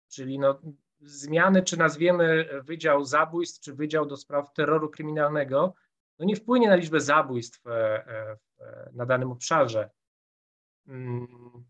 Czyli 0.09 0.39
no, 0.39 0.59
zmiany, 1.01 1.61
czy 1.61 1.77
nazwiemy 1.77 2.49
Wydział 2.63 3.05
Zabójstw, 3.05 3.59
czy 3.59 3.73
Wydział 3.73 4.05
do 4.05 4.17
Spraw 4.17 4.53
Terroru 4.53 4.89
Kryminalnego, 4.89 5.73
no 6.19 6.25
nie 6.25 6.35
wpłynie 6.35 6.67
na 6.67 6.75
liczbę 6.75 6.99
zabójstw 6.99 7.63
na 8.93 9.05
danym 9.05 9.31
obszarze. 9.31 9.89
Mm. 10.87 11.63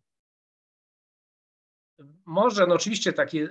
Może, 2.25 2.67
no 2.67 2.75
oczywiście 2.75 3.13
takie 3.13 3.43
e, 3.43 3.49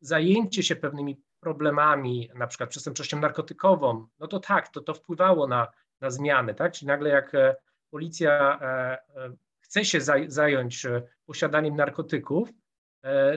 zajęcie 0.00 0.62
się 0.62 0.76
pewnymi 0.76 1.22
problemami, 1.40 2.30
na 2.34 2.46
przykład 2.46 2.70
przestępczością 2.70 3.20
narkotykową, 3.20 4.06
no 4.18 4.26
to 4.26 4.40
tak, 4.40 4.68
to, 4.68 4.80
to 4.80 4.94
wpływało 4.94 5.46
na, 5.46 5.68
na 6.00 6.10
zmiany, 6.10 6.54
tak? 6.54 6.72
Czyli 6.72 6.86
nagle 6.86 7.10
jak 7.10 7.34
e, 7.34 7.56
policja 7.90 8.58
e, 8.62 8.98
chce 9.60 9.84
się 9.84 10.00
zająć 10.26 10.86
posiadaniem 11.26 11.76
narkotyków, 11.76 12.48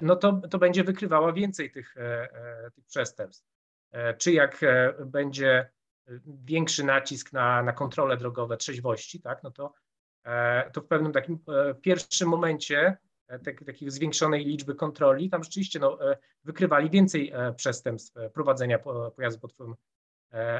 no 0.02 0.16
to, 0.16 0.42
to 0.50 0.58
będzie 0.58 0.84
wykrywała 0.84 1.34
więcej 1.34 1.72
tych, 1.72 1.96
tych 2.76 2.86
przestępstw. 2.86 3.48
Czy 4.18 4.32
jak 4.32 4.62
będzie 5.06 5.70
większy 6.26 6.84
nacisk 6.84 7.34
na, 7.34 7.64
na 7.64 7.74
kontrole 7.74 8.18
drogowe 8.18 8.58
trzeźwości, 8.58 9.22
tak, 9.22 9.44
no 9.44 9.52
to 9.52 9.74
to 10.74 10.82
w 10.82 10.88
pewnym 10.88 11.12
takim 11.12 11.40
e, 11.48 11.74
pierwszym 11.74 12.30
momencie 12.30 12.98
e, 13.28 13.40
tak, 13.40 13.64
takiej 13.64 13.92
zwiększonej 13.92 14.46
liczby 14.46 14.76
kontroli, 14.76 15.30
tam 15.30 15.44
rzeczywiście 15.44 15.80
no, 15.80 15.98
wykrywali 16.44 16.90
więcej 16.90 17.34
przestępstw 17.56 18.14
prowadzenia 18.34 18.80
pojazdu 19.16 19.40
pod 19.40 19.54
wpływem 19.54 19.76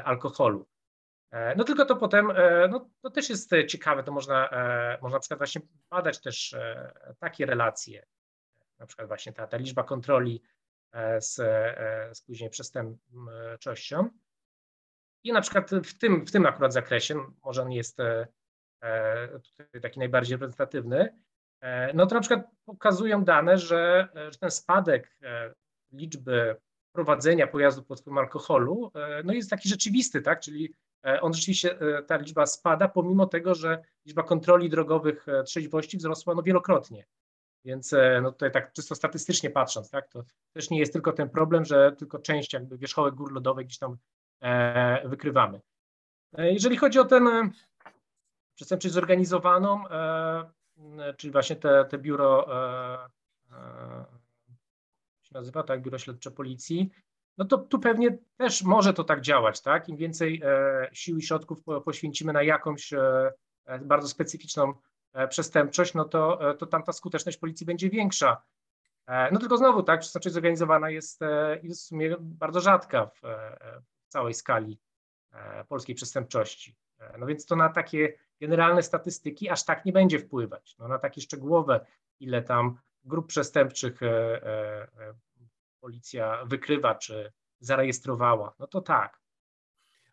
alkoholu. 0.04 0.66
No 1.56 1.64
tylko 1.64 1.84
to 1.84 1.96
potem, 1.96 2.32
no 2.70 2.90
to 3.02 3.10
też 3.10 3.30
jest 3.30 3.50
ciekawe, 3.68 4.02
to 4.02 4.12
można, 4.12 4.48
można 5.02 5.16
na 5.16 5.20
przykład 5.20 5.38
właśnie 5.38 5.60
badać 5.90 6.20
też 6.20 6.56
takie 7.18 7.46
relacje, 7.46 8.06
na 8.78 8.86
przykład 8.86 9.08
właśnie 9.08 9.32
ta, 9.32 9.46
ta 9.46 9.56
liczba 9.56 9.82
kontroli 9.82 10.42
z, 11.18 11.34
z 12.16 12.22
później 12.22 12.50
przestępczością. 12.50 14.08
I 15.24 15.32
na 15.32 15.40
przykład 15.40 15.70
w 15.70 15.98
tym, 15.98 16.26
w 16.26 16.32
tym 16.32 16.46
akurat 16.46 16.72
zakresie, 16.72 17.14
może 17.44 17.62
on 17.62 17.72
jest 17.72 18.00
E, 18.00 18.26
tutaj 19.42 19.80
taki 19.82 19.98
najbardziej 19.98 20.34
reprezentatywny, 20.34 21.18
e, 21.60 21.92
no 21.94 22.06
to 22.06 22.14
na 22.14 22.20
przykład 22.20 22.46
pokazują 22.64 23.24
dane, 23.24 23.58
że, 23.58 24.08
że 24.14 24.38
ten 24.38 24.50
spadek 24.50 25.18
e, 25.22 25.54
liczby 25.92 26.56
prowadzenia 26.92 27.46
pojazdu 27.46 27.82
pod 27.82 28.00
wpływem 28.00 28.18
alkoholu 28.18 28.92
no 29.24 29.32
jest 29.32 29.50
taki 29.50 29.68
rzeczywisty, 29.68 30.22
tak? 30.22 30.40
Czyli 30.40 30.74
on 31.20 31.34
rzeczywiście, 31.34 31.78
ta 32.06 32.16
liczba 32.16 32.46
spada, 32.46 32.88
pomimo 32.88 33.26
tego, 33.26 33.54
że 33.54 33.82
liczba 34.06 34.22
kontroli 34.22 34.68
drogowych 34.68 35.26
trzeźwości 35.46 35.96
wzrosła 35.98 36.34
no 36.34 36.42
wielokrotnie. 36.42 37.06
Więc 37.64 37.94
no 38.22 38.32
tutaj 38.32 38.52
tak 38.52 38.72
czysto 38.72 38.94
statystycznie 38.94 39.50
patrząc, 39.50 39.90
tak, 39.90 40.08
to 40.08 40.24
też 40.52 40.70
nie 40.70 40.78
jest 40.78 40.92
tylko 40.92 41.12
ten 41.12 41.30
problem, 41.30 41.64
że 41.64 41.92
tylko 41.92 42.18
część 42.18 42.52
jakby 42.52 42.78
wierzchołek 42.78 43.14
gór 43.14 43.32
lodowych 43.32 43.66
gdzieś 43.66 43.78
tam 43.78 43.96
wykrywamy. 45.04 45.60
Jeżeli 46.38 46.76
chodzi 46.76 46.98
o 46.98 47.04
ten 47.04 47.50
przestępczość 48.62 48.94
zorganizowaną, 48.94 49.88
e, 49.88 51.14
czyli 51.16 51.30
właśnie 51.30 51.56
te, 51.56 51.84
te 51.84 51.98
biuro, 51.98 52.46
e, 52.56 53.08
e, 53.52 54.04
się 55.22 55.34
nazywa, 55.34 55.62
tak, 55.62 55.82
biuro 55.82 55.98
śledcze 55.98 56.30
policji, 56.30 56.90
no 57.38 57.44
to 57.44 57.58
tu 57.58 57.78
pewnie 57.78 58.18
też 58.36 58.62
może 58.62 58.92
to 58.92 59.04
tak 59.04 59.20
działać, 59.20 59.62
tak? 59.62 59.88
Im 59.88 59.96
więcej 59.96 60.42
sił 60.92 61.18
i 61.18 61.22
środków 61.22 61.58
poświęcimy 61.84 62.32
na 62.32 62.42
jakąś 62.42 62.90
bardzo 63.80 64.08
specyficzną 64.08 64.74
przestępczość, 65.28 65.94
no 65.94 66.04
to, 66.04 66.38
to 66.58 66.66
tam 66.66 66.82
ta 66.82 66.92
skuteczność 66.92 67.38
policji 67.38 67.66
będzie 67.66 67.90
większa. 67.90 68.42
No 69.32 69.40
tylko 69.40 69.56
znowu, 69.56 69.82
tak, 69.82 70.00
przestępczość 70.00 70.34
zorganizowana 70.34 70.90
jest, 70.90 71.20
jest 71.62 71.82
w 71.82 71.86
sumie 71.86 72.16
bardzo 72.20 72.60
rzadka 72.60 73.06
w, 73.06 73.20
w 74.04 74.08
całej 74.08 74.34
skali 74.34 74.78
polskiej 75.68 75.94
przestępczości. 75.94 76.76
No 77.18 77.26
więc 77.26 77.46
to 77.46 77.56
na 77.56 77.68
takie 77.68 78.14
generalne 78.42 78.82
statystyki 78.82 79.48
aż 79.48 79.64
tak 79.64 79.84
nie 79.84 79.92
będzie 79.92 80.18
wpływać. 80.18 80.76
No, 80.78 80.88
na 80.88 80.98
takie 80.98 81.20
szczegółowe, 81.20 81.86
ile 82.20 82.42
tam 82.42 82.78
grup 83.04 83.26
przestępczych 83.26 84.02
e, 84.02 84.06
e, 84.06 84.82
e, 84.82 85.14
policja 85.80 86.44
wykrywa 86.44 86.94
czy 86.94 87.32
zarejestrowała, 87.60 88.54
no 88.58 88.66
to 88.66 88.80
tak. 88.80 89.20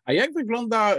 A 0.04 0.12
jak 0.12 0.32
wygląda 0.32 0.96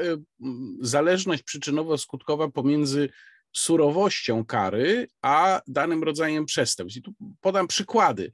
zależność 0.79 1.43
przyczynowo-skutkowa 1.43 2.51
pomiędzy 2.51 3.09
surowością 3.53 4.45
kary, 4.45 5.07
a 5.21 5.61
danym 5.67 6.03
rodzajem 6.03 6.45
przestępstw. 6.45 6.99
I 6.99 7.01
tu 7.01 7.13
podam 7.41 7.67
przykłady. 7.67 8.31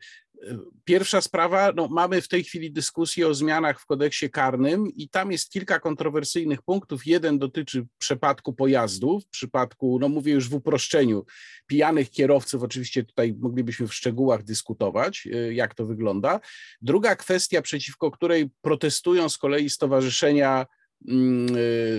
Pierwsza 0.86 1.22
sprawa, 1.22 1.72
no 1.76 1.88
mamy 1.88 2.22
w 2.22 2.28
tej 2.28 2.44
chwili 2.44 2.72
dyskusję 2.72 3.28
o 3.28 3.34
zmianach 3.34 3.80
w 3.80 3.86
kodeksie 3.86 4.30
karnym 4.30 4.88
i 4.96 5.10
tam 5.10 5.32
jest 5.32 5.50
kilka 5.50 5.80
kontrowersyjnych 5.80 6.62
punktów. 6.62 7.06
Jeden 7.06 7.40
dotyczy 7.40 7.86
przypadku 7.98 8.54
pojazdów, 8.54 9.24
w 9.24 9.30
przypadku, 9.30 10.00
no 10.02 10.10
mówię 10.10 10.34
już 10.34 10.50
w 10.50 10.54
uproszczeniu, 10.54 11.26
pijanych 11.68 12.12
kierowców, 12.12 12.64
oczywiście 12.64 13.04
tutaj 13.04 13.36
moglibyśmy 13.40 13.88
w 13.88 13.94
szczegółach 13.94 14.44
dyskutować, 14.44 15.28
y, 15.34 15.54
jak 15.54 15.76
to 15.76 15.86
wygląda. 15.86 16.40
Druga 16.82 17.16
kwestia, 17.16 17.62
przeciwko 17.62 18.12
której 18.12 18.50
protestują 18.62 19.30
z 19.30 19.38
kolei 19.38 19.70
stowarzyszenia 19.70 20.66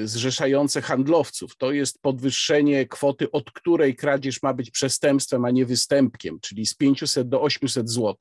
zrzeszające 0.05 0.83
handlowców. 0.83 1.57
To 1.57 1.73
jest 1.73 2.03
podwyższenie 2.03 2.87
kwoty, 2.87 3.31
od 3.31 3.51
której 3.51 3.97
kradzież 3.97 4.43
ma 4.43 4.55
być 4.55 4.71
przestępstwem, 4.71 5.45
a 5.45 5.51
nie 5.51 5.67
występkiem, 5.67 6.41
czyli 6.41 6.67
z 6.67 6.75
500 6.75 7.29
do 7.29 7.43
800 7.43 7.91
zł. 7.91 8.17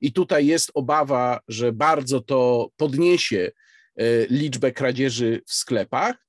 I 0.00 0.12
tutaj 0.12 0.46
jest 0.46 0.70
obawa, 0.74 1.40
że 1.48 1.72
bardzo 1.72 2.20
to 2.20 2.70
podniesie 2.76 3.52
y, 4.00 4.26
liczbę 4.30 4.72
kradzieży 4.72 5.42
w 5.46 5.52
sklepach. 5.54 6.26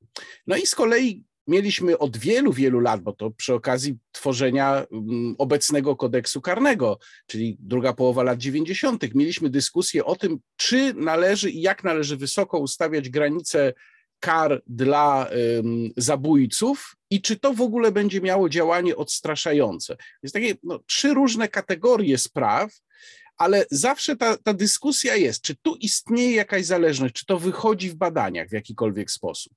No 0.48 0.58
i 0.58 0.66
z 0.66 0.76
kolei 0.76 1.24
mieliśmy 1.48 1.98
od 1.98 2.18
wielu, 2.18 2.54
wielu 2.54 2.80
lat, 2.80 3.02
bo 3.02 3.14
to 3.14 3.32
przy 3.32 3.54
okazji 3.54 3.98
tworzenia 4.12 4.86
mm, 4.92 5.36
obecnego 5.38 5.96
kodeksu 5.96 6.42
karnego, 6.42 7.00
czyli 7.28 7.58
druga 7.60 7.94
połowa 7.94 8.24
lat 8.24 8.40
90., 8.40 9.16
mieliśmy 9.16 9.50
dyskusję 9.50 10.06
o 10.06 10.16
tym, 10.16 10.40
czy 10.56 10.94
należy 10.94 11.50
i 11.50 11.62
jak 11.62 11.84
należy 11.84 12.18
wysoko 12.18 12.60
ustawiać 12.60 13.10
granice 13.10 13.74
kar 14.20 14.62
dla 14.68 15.30
zabójców 15.98 16.96
i 17.10 17.22
czy 17.22 17.40
to 17.40 17.54
w 17.54 17.62
ogóle 17.62 17.92
będzie 17.92 18.22
miało 18.22 18.50
działanie 18.50 18.96
odstraszające. 18.96 19.98
Jest 20.24 20.34
takie 20.34 20.56
no, 20.64 20.80
trzy 20.80 21.14
różne 21.14 21.48
kategorie 21.48 22.18
spraw, 22.18 22.72
ale 23.38 23.66
zawsze 23.72 24.16
ta, 24.16 24.38
ta 24.38 24.54
dyskusja 24.54 25.16
jest, 25.16 25.42
czy 25.42 25.56
tu 25.56 25.76
istnieje 25.76 26.36
jakaś 26.36 26.66
zależność, 26.66 27.14
czy 27.14 27.26
to 27.26 27.40
wychodzi 27.40 27.90
w 27.90 27.96
badaniach 27.96 28.50
w 28.50 28.54
jakikolwiek 28.54 29.12
sposób. 29.12 29.54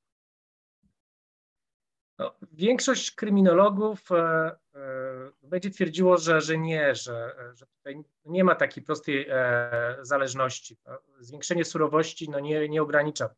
No, 2.20 2.34
większość 2.52 3.10
kryminologów 3.10 4.12
e, 4.12 4.16
e, 4.16 4.50
będzie 5.42 5.70
twierdziło, 5.70 6.16
że, 6.18 6.40
że 6.40 6.58
nie, 6.58 6.94
że, 6.94 7.34
że 7.54 7.66
tutaj 7.66 8.04
nie 8.24 8.44
ma 8.44 8.54
takiej 8.54 8.82
prostej 8.82 9.26
e, 9.30 9.96
zależności. 10.02 10.76
Zwiększenie 11.20 11.64
surowości 11.64 12.30
no, 12.30 12.40
nie, 12.40 12.68
nie 12.68 12.82
ogranicza 12.82 13.34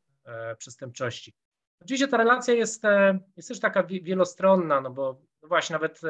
przestępczości. 0.59 1.35
Oczywiście 1.81 2.09
ta 2.09 2.17
relacja 2.17 2.55
jest, 2.55 2.83
jest 3.37 3.49
też 3.49 3.61
taka 3.61 3.83
wielostronna, 3.83 4.81
no 4.81 4.91
bo 4.91 5.21
no 5.43 5.49
właśnie 5.49 5.75
nawet 5.75 6.01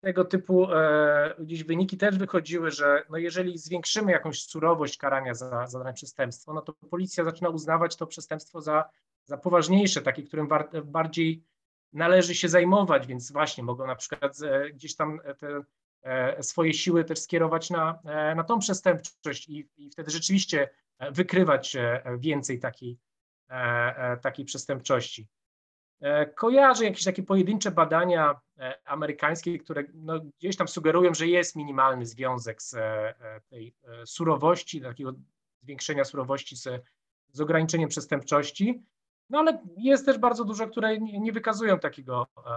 tego 0.00 0.24
typu 0.24 0.68
gdzieś 1.38 1.64
wyniki 1.64 1.96
też 1.96 2.18
wychodziły, 2.18 2.70
że 2.70 3.04
no 3.10 3.18
jeżeli 3.18 3.58
zwiększymy 3.58 4.12
jakąś 4.12 4.42
surowość 4.42 4.96
karania 4.96 5.34
za, 5.34 5.66
za 5.66 5.78
dane 5.78 5.92
przestępstwo, 5.92 6.52
no 6.52 6.62
to 6.62 6.72
policja 6.72 7.24
zaczyna 7.24 7.48
uznawać 7.48 7.96
to 7.96 8.06
przestępstwo 8.06 8.60
za 8.60 8.90
za 9.26 9.36
poważniejsze, 9.38 10.02
takie, 10.02 10.22
którym 10.22 10.48
bardziej 10.84 11.44
należy 11.92 12.34
się 12.34 12.48
zajmować, 12.48 13.06
więc 13.06 13.32
właśnie 13.32 13.64
mogą 13.64 13.86
na 13.86 13.96
przykład 13.96 14.42
e, 14.42 14.70
gdzieś 14.70 14.96
tam 14.96 15.20
e, 15.24 15.34
te 15.34 15.60
e, 16.02 16.42
swoje 16.42 16.74
siły 16.74 17.04
też 17.04 17.18
skierować 17.18 17.70
na, 17.70 17.98
na 18.36 18.44
tą 18.44 18.58
przestępczość 18.58 19.48
i, 19.48 19.68
i 19.76 19.90
wtedy 19.90 20.10
rzeczywiście 20.10 20.68
wykrywać 21.10 21.76
więcej 22.18 22.58
takiej, 22.58 22.98
takiej 24.22 24.44
przestępczości. 24.44 25.28
Kojarzę 26.34 26.84
jakieś 26.84 27.04
takie 27.04 27.22
pojedyncze 27.22 27.70
badania 27.70 28.40
amerykańskie, 28.84 29.58
które 29.58 29.84
no 29.94 30.20
gdzieś 30.38 30.56
tam 30.56 30.68
sugerują, 30.68 31.14
że 31.14 31.26
jest 31.26 31.56
minimalny 31.56 32.06
związek 32.06 32.62
z 32.62 32.76
tej 33.48 33.74
surowości, 34.04 34.80
takiego 34.80 35.12
zwiększenia 35.62 36.04
surowości 36.04 36.56
z, 36.56 36.84
z 37.32 37.40
ograniczeniem 37.40 37.88
przestępczości. 37.88 38.82
No 39.30 39.38
ale 39.38 39.62
jest 39.76 40.06
też 40.06 40.18
bardzo 40.18 40.44
dużo, 40.44 40.68
które 40.68 40.98
nie 40.98 41.32
wykazują 41.32 41.78
takiego, 41.78 42.26
e, 42.46 42.50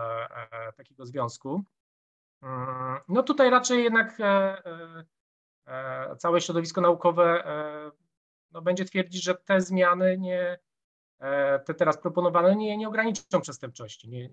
e, 0.51 0.73
takiego 0.73 1.05
związku. 1.05 1.63
Mm, 2.41 2.99
no 3.08 3.23
tutaj 3.23 3.49
raczej 3.49 3.84
jednak 3.84 4.17
e, 4.19 6.15
całe 6.17 6.41
środowisko 6.41 6.82
naukowe 6.82 7.43
no, 8.51 8.62
będzie 8.62 8.86
twierdzić, 8.86 9.23
że 9.23 9.36
te 9.36 9.62
zmiany 9.62 10.17
nie, 10.17 10.60
te 11.65 11.73
teraz 11.73 11.97
proponowane 11.97 12.55
nie, 12.55 12.77
nie 12.77 12.88
ograniczą 12.88 13.41
przestępczości, 13.41 14.10
nie, 14.10 14.29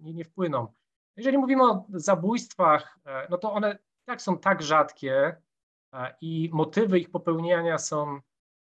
nie, 0.00 0.14
nie 0.14 0.24
wpłyną. 0.24 0.72
Jeżeli 1.16 1.38
mówimy 1.38 1.62
o 1.62 1.86
zabójstwach, 1.88 2.98
no 3.30 3.38
to 3.38 3.52
one 3.52 3.78
tak 4.04 4.22
są 4.22 4.38
tak 4.38 4.62
rzadkie 4.62 5.36
i 6.20 6.50
motywy 6.52 6.98
ich 6.98 7.10
popełniania 7.10 7.78
są 7.78 8.20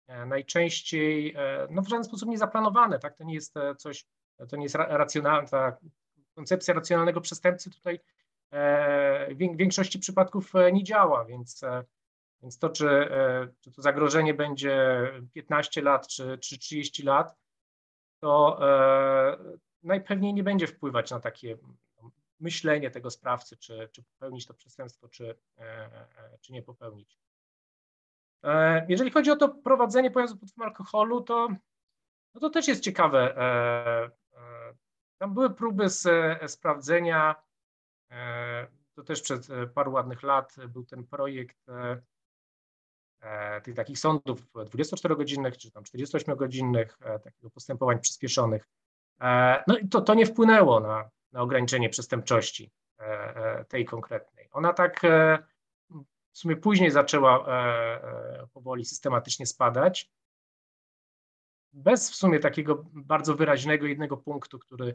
najczęściej 0.08 1.34
e, 1.36 1.66
no, 1.70 1.82
w 1.82 1.88
żaden 1.88 2.04
sposób 2.04 2.28
nie 2.28 2.38
zaplanowane, 2.38 2.98
tak? 2.98 3.16
To 3.16 3.24
nie 3.24 3.34
jest 3.34 3.56
e, 3.56 3.74
coś, 3.74 4.06
to 4.48 4.56
nie 4.56 4.62
jest 4.62 4.74
racjonalna, 4.74 5.48
ta 5.48 5.76
koncepcja 6.34 6.74
racjonalnego 6.74 7.20
przestępcy 7.20 7.70
tutaj 7.70 8.00
w 9.30 9.56
większości 9.56 9.98
przypadków 9.98 10.52
nie 10.72 10.84
działa, 10.84 11.24
więc, 11.24 11.60
więc 12.42 12.58
to, 12.58 12.68
czy, 12.68 13.08
czy 13.60 13.72
to 13.72 13.82
zagrożenie 13.82 14.34
będzie 14.34 15.06
15 15.32 15.82
lat 15.82 16.08
czy, 16.08 16.38
czy 16.38 16.58
30 16.58 17.02
lat, 17.02 17.36
to 18.20 18.60
najpewniej 19.82 20.34
nie 20.34 20.42
będzie 20.42 20.66
wpływać 20.66 21.10
na 21.10 21.20
takie 21.20 21.58
myślenie 22.40 22.90
tego 22.90 23.10
sprawcy, 23.10 23.56
czy, 23.56 23.88
czy 23.92 24.02
popełnić 24.02 24.46
to 24.46 24.54
przestępstwo, 24.54 25.08
czy, 25.08 25.34
czy 26.40 26.52
nie 26.52 26.62
popełnić. 26.62 27.18
E, 28.44 28.86
jeżeli 28.88 29.10
chodzi 29.10 29.30
o 29.30 29.36
to 29.36 29.48
prowadzenie 29.48 30.10
pojazdu 30.10 30.38
pod 30.38 30.50
wpływem 30.50 30.68
alkoholu, 30.68 31.20
to, 31.20 31.48
no 32.34 32.40
to 32.40 32.50
też 32.50 32.68
jest 32.68 32.82
ciekawe. 32.82 33.36
E, 33.36 34.10
e, 34.38 34.74
tam 35.18 35.34
były 35.34 35.50
próby 35.50 35.88
z, 35.88 36.08
sprawdzenia, 36.50 37.34
to 38.94 39.02
też 39.02 39.22
przed 39.22 39.48
paru 39.74 39.92
ładnych 39.92 40.22
lat 40.22 40.56
był 40.68 40.84
ten 40.84 41.06
projekt 41.06 41.66
tych 43.62 43.74
takich 43.74 43.98
sądów 43.98 44.52
24-godzinnych 44.54 45.56
czy 45.56 45.70
tam 45.70 45.82
48-godzinnych, 45.82 46.98
takiego 47.24 47.50
postępowań 47.50 48.00
przyspieszonych. 48.00 48.68
No 49.66 49.78
i 49.78 49.88
to, 49.88 50.00
to 50.00 50.14
nie 50.14 50.26
wpłynęło 50.26 50.80
na, 50.80 51.10
na 51.32 51.40
ograniczenie 51.40 51.88
przestępczości 51.88 52.70
tej 53.68 53.84
konkretnej. 53.84 54.48
Ona 54.52 54.72
tak 54.72 55.00
w 56.32 56.38
sumie 56.38 56.56
później 56.56 56.90
zaczęła 56.90 57.46
e, 57.46 57.52
e, 58.42 58.46
powoli 58.52 58.84
systematycznie 58.84 59.46
spadać, 59.46 60.10
bez 61.72 62.10
w 62.10 62.14
sumie 62.14 62.40
takiego 62.40 62.84
bardzo 62.92 63.34
wyraźnego 63.34 63.86
jednego 63.86 64.16
punktu, 64.16 64.58
który, 64.58 64.94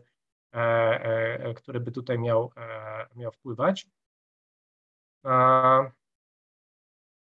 e, 0.54 1.54
który 1.54 1.80
by 1.80 1.92
tutaj 1.92 2.20
miał, 2.20 2.52
miał 3.16 3.32
wpływać. 3.32 3.88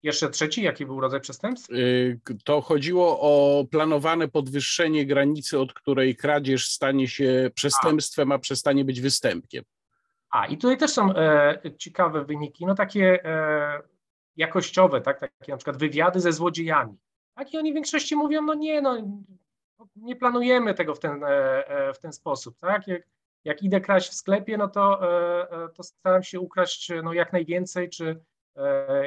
Jeszcze 0.03 0.29
trzeci, 0.29 0.63
jaki 0.63 0.85
był 0.85 0.99
rodzaj 0.99 1.21
przestępstw? 1.21 1.71
Y, 1.71 2.19
to 2.43 2.61
chodziło 2.61 3.19
o 3.21 3.65
planowane 3.71 4.27
podwyższenie 4.27 5.05
granicy, 5.05 5.59
od 5.59 5.73
której 5.73 6.15
kradzież 6.15 6.69
stanie 6.69 7.07
się 7.07 7.51
przestępstwem, 7.55 8.31
a, 8.31 8.35
a 8.35 8.39
przestanie 8.39 8.85
być 8.85 9.01
występkiem. 9.01 9.63
A, 10.29 10.45
i 10.45 10.57
tutaj 10.57 10.77
też 10.77 10.91
są 10.91 11.15
e, 11.15 11.59
ciekawe 11.77 12.25
wyniki, 12.25 12.65
no 12.65 12.75
takie 12.75 13.25
e, 13.25 13.81
jakościowe, 14.35 15.01
tak, 15.01 15.19
takie 15.19 15.51
na 15.51 15.57
przykład 15.57 15.77
wywiady 15.77 16.19
ze 16.19 16.33
złodziejami. 16.33 16.97
Tak, 17.35 17.53
i 17.53 17.57
oni 17.57 17.71
w 17.71 17.75
większości 17.75 18.15
mówią, 18.15 18.41
no 18.41 18.53
nie, 18.53 18.81
no 18.81 18.97
nie 19.95 20.15
planujemy 20.15 20.73
tego 20.73 20.95
w 20.95 20.99
ten, 20.99 21.23
e, 21.23 21.27
e, 21.67 21.93
w 21.93 21.99
ten 21.99 22.13
sposób, 22.13 22.57
tak, 22.57 22.87
jak, 22.87 23.01
jak 23.43 23.63
idę 23.63 23.81
kraść 23.81 24.09
w 24.09 24.13
sklepie, 24.13 24.57
no 24.57 24.67
to, 24.67 25.11
e, 25.65 25.69
to 25.69 25.83
staram 25.83 26.23
się 26.23 26.39
ukraść 26.39 26.91
no, 27.03 27.13
jak 27.13 27.33
najwięcej, 27.33 27.89
czy 27.89 28.19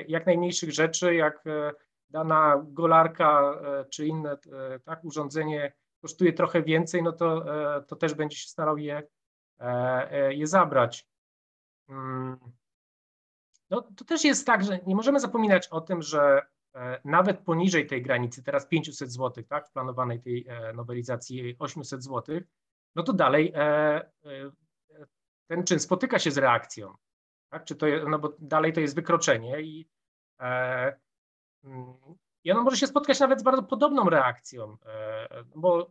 jak 0.09 0.27
najmniejszych 0.27 0.73
rzeczy, 0.73 1.15
jak 1.15 1.45
dana 2.11 2.63
golarka 2.67 3.61
czy 3.91 4.07
inne 4.07 4.37
tak, 4.85 5.05
urządzenie 5.05 5.73
kosztuje 6.03 6.33
trochę 6.33 6.63
więcej, 6.63 7.03
no 7.03 7.13
to, 7.13 7.45
to 7.87 7.97
też 7.97 8.15
będzie 8.15 8.37
się 8.37 8.49
starał 8.49 8.79
je, 8.79 9.03
je 10.31 10.47
zabrać. 10.47 11.07
No, 13.73 13.83
to 13.97 14.05
też 14.05 14.25
jest 14.25 14.47
tak, 14.47 14.65
że 14.65 14.79
nie 14.87 14.95
możemy 14.95 15.21
zapominać 15.21 15.69
o 15.69 15.81
tym, 15.81 16.03
że 16.03 16.43
e, 16.75 17.01
nawet 17.05 17.39
poniżej 17.39 17.87
tej 17.87 18.03
granicy, 18.03 18.43
teraz 18.43 18.67
500 18.67 19.13
zł, 19.13 19.45
tak, 19.45 19.69
w 19.69 19.73
planowanej 19.73 20.21
tej 20.21 20.47
e, 20.49 20.73
nowelizacji 20.73 21.57
800 21.59 22.05
zł, 22.05 22.41
no 22.95 23.03
to 23.03 23.13
dalej 23.13 23.53
e, 23.55 24.11
ten 25.51 25.65
czyn 25.65 25.81
spotyka 25.81 26.19
się 26.19 26.31
z 26.31 26.39
reakcją. 26.39 26.95
Tak? 27.53 27.65
Czy 27.65 27.77
to, 27.77 27.87
no 28.09 28.19
bo 28.19 28.33
dalej 28.39 28.73
to 28.73 28.81
jest 28.81 28.95
wykroczenie 28.95 29.61
i, 29.61 29.89
mm, 31.65 31.95
i 32.45 32.53
ono 32.53 32.63
może 32.63 32.77
się 32.77 32.87
spotkać 32.87 33.21
nawet 33.21 33.41
z 33.41 33.43
bardzo 33.43 33.63
podobną 33.63 34.11
reakcją, 34.11 34.77
bo 35.57 35.91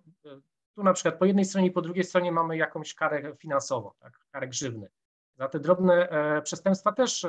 tu 0.76 0.84
na 0.84 0.94
przykład 0.94 1.20
po 1.20 1.26
jednej 1.26 1.46
stronie 1.46 1.68
i 1.68 1.72
po 1.72 1.82
drugiej 1.82 2.04
stronie 2.04 2.32
mamy 2.32 2.58
jakąś 2.58 2.94
karę 2.94 3.36
finansową, 3.36 3.92
tak, 4.00 4.20
karę 4.32 4.48
grzywny. 4.48 4.90
Za 5.36 5.48
te 5.48 5.60
drobne 5.60 6.10
przestępstwa 6.44 6.92
też 6.92 7.26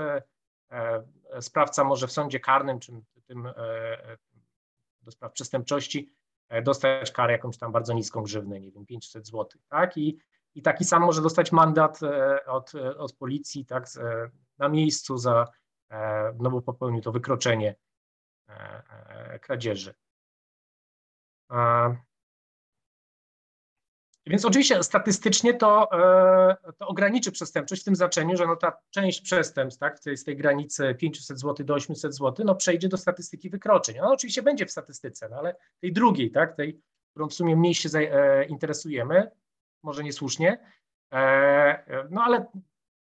sprawca 1.40 1.84
może 1.84 2.06
w 2.06 2.12
sądzie 2.12 2.40
karnym, 2.40 2.80
czy 2.80 2.92
tym 3.26 3.46
e, 3.46 3.54
do 5.02 5.10
spraw 5.10 5.32
przestępczości 5.32 6.08
dostać 6.62 7.12
karę 7.12 7.32
jakąś 7.32 7.58
tam 7.58 7.72
bardzo 7.72 7.92
niską 7.92 8.22
grzywnę, 8.22 8.60
nie 8.60 8.72
wiem, 8.72 8.86
500 8.86 9.26
zł, 9.26 9.60
tak? 9.68 9.96
I, 9.96 10.18
i 10.54 10.62
taki 10.62 10.84
sam 10.84 11.02
może 11.02 11.22
dostać 11.22 11.52
mandat 11.52 12.00
od, 12.46 12.72
od 12.74 13.12
policji, 13.12 13.66
tak, 13.66 13.86
na 14.58 14.68
miejscu 14.68 15.18
za, 15.18 15.46
no 16.38 16.50
bo 16.50 16.62
popełnił 16.62 17.02
to 17.02 17.12
wykroczenie 17.12 17.74
kradzieży. 19.40 19.94
Więc 24.26 24.44
oczywiście 24.44 24.82
statystycznie 24.82 25.54
to, 25.54 25.92
e, 25.92 26.72
to 26.78 26.88
ograniczy 26.88 27.32
przestępczość 27.32 27.82
w 27.82 27.84
tym 27.84 27.96
znaczeniu, 27.96 28.36
że 28.36 28.46
no 28.46 28.56
ta 28.56 28.72
część 28.90 29.20
przestępstw 29.20 29.80
tak, 29.80 29.98
z 29.98 30.24
tej 30.24 30.36
granicy 30.36 30.94
500 30.94 31.40
zł 31.40 31.66
do 31.66 31.74
800 31.74 32.14
zł 32.14 32.46
no 32.46 32.54
przejdzie 32.54 32.88
do 32.88 32.96
statystyki 32.96 33.50
wykroczeń. 33.50 33.98
Ona 33.98 34.12
oczywiście 34.12 34.42
będzie 34.42 34.66
w 34.66 34.70
statystyce, 34.70 35.28
no 35.28 35.36
ale 35.36 35.56
tej 35.80 35.92
drugiej, 35.92 36.30
tak, 36.30 36.56
tej, 36.56 36.80
którą 37.10 37.28
w 37.28 37.34
sumie 37.34 37.56
mniej 37.56 37.74
się 37.74 37.88
e, 37.98 38.44
interesujemy, 38.44 39.30
może 39.82 40.04
niesłusznie, 40.04 40.58
e, 41.12 42.06
no 42.10 42.22
ale 42.22 42.46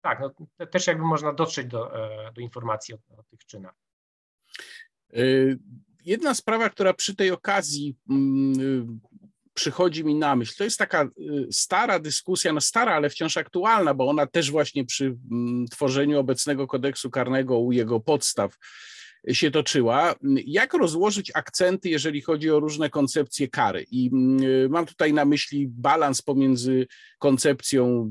tak, 0.01 0.21
no, 0.21 0.47
też 0.67 0.87
jakby 0.87 1.05
można 1.05 1.33
dotrzeć 1.33 1.67
do, 1.67 1.93
do 2.35 2.41
informacji 2.41 2.95
o, 2.95 2.99
o 3.17 3.23
tych 3.23 3.45
czynach. 3.47 3.75
Jedna 6.05 6.35
sprawa, 6.35 6.71
która 6.71 6.95
przy 6.95 7.17
tej 7.17 7.31
okazji 7.31 7.97
mm, 8.11 9.01
przychodzi 9.55 10.05
mi 10.05 10.15
na 10.15 10.37
myśl. 10.37 10.55
To 10.59 10.65
jest 10.65 10.79
taka 10.79 11.05
y, 11.05 11.09
stara 11.51 11.99
dyskusja, 11.99 12.53
no 12.53 12.61
stara, 12.61 12.95
ale 12.95 13.11
wciąż 13.11 13.37
aktualna, 13.37 13.95
bo 13.95 14.09
ona 14.09 14.27
też 14.27 14.51
właśnie 14.51 14.85
przy 14.85 15.17
mm, 15.31 15.67
tworzeniu 15.67 16.19
obecnego 16.19 16.67
kodeksu 16.67 17.11
karnego 17.11 17.59
u 17.59 17.73
jego 17.73 18.01
podstaw 18.01 18.57
się 19.29 19.51
toczyła. 19.51 20.15
Jak 20.47 20.75
rozłożyć 20.75 21.31
akcenty, 21.35 21.89
jeżeli 21.89 22.21
chodzi 22.21 22.51
o 22.51 22.61
różne 22.61 22.91
koncepcje 22.91 23.49
kary? 23.49 23.87
I 23.91 24.11
mm, 24.13 24.43
y, 24.43 24.69
mam 24.69 24.87
tutaj 24.87 25.13
na 25.13 25.25
myśli 25.25 25.69
balans 25.69 26.23
pomiędzy 26.23 26.87
koncepcją 27.19 28.11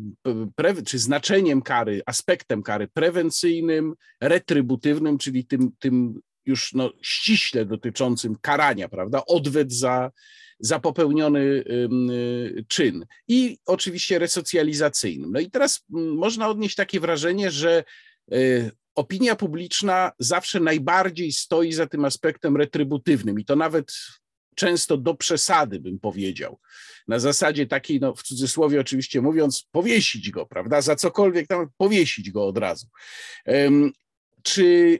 czy 0.85 0.99
znaczeniem 0.99 1.61
kary, 1.61 2.01
aspektem 2.05 2.63
kary 2.63 2.87
prewencyjnym, 2.87 3.93
retrybutywnym, 4.21 5.17
czyli 5.17 5.45
tym, 5.45 5.71
tym 5.79 6.21
już 6.45 6.73
no, 6.73 6.91
ściśle 7.01 7.65
dotyczącym 7.65 8.35
karania, 8.41 8.89
prawda? 8.89 9.25
Odwet 9.25 9.73
za, 9.73 10.11
za 10.61 10.79
popełniony 10.79 11.39
y, 11.39 12.65
czyn 12.67 13.05
i 13.27 13.57
oczywiście 13.65 14.19
resocjalizacyjnym. 14.19 15.31
No 15.31 15.39
i 15.39 15.51
teraz 15.51 15.85
można 15.89 16.49
odnieść 16.49 16.75
takie 16.75 16.99
wrażenie, 16.99 17.51
że 17.51 17.83
y, 18.33 18.71
opinia 18.95 19.35
publiczna 19.35 20.11
zawsze 20.19 20.59
najbardziej 20.59 21.31
stoi 21.31 21.73
za 21.73 21.87
tym 21.87 22.05
aspektem 22.05 22.57
retrybutywnym 22.57 23.39
i 23.39 23.45
to 23.45 23.55
nawet 23.55 23.93
często 24.55 24.97
do 24.97 25.15
przesady, 25.15 25.79
bym 25.79 25.99
powiedział. 25.99 26.59
Na 27.07 27.19
zasadzie 27.19 27.67
takiej, 27.67 27.99
no 27.99 28.15
w 28.15 28.23
cudzysłowie 28.23 28.79
oczywiście 28.79 29.21
mówiąc, 29.21 29.67
powiesić 29.71 30.31
go, 30.31 30.45
prawda? 30.45 30.81
Za 30.81 30.95
cokolwiek 30.95 31.47
tam 31.47 31.67
powiesić 31.77 32.31
go 32.31 32.47
od 32.47 32.57
razu. 32.57 32.87
Czy 34.43 34.99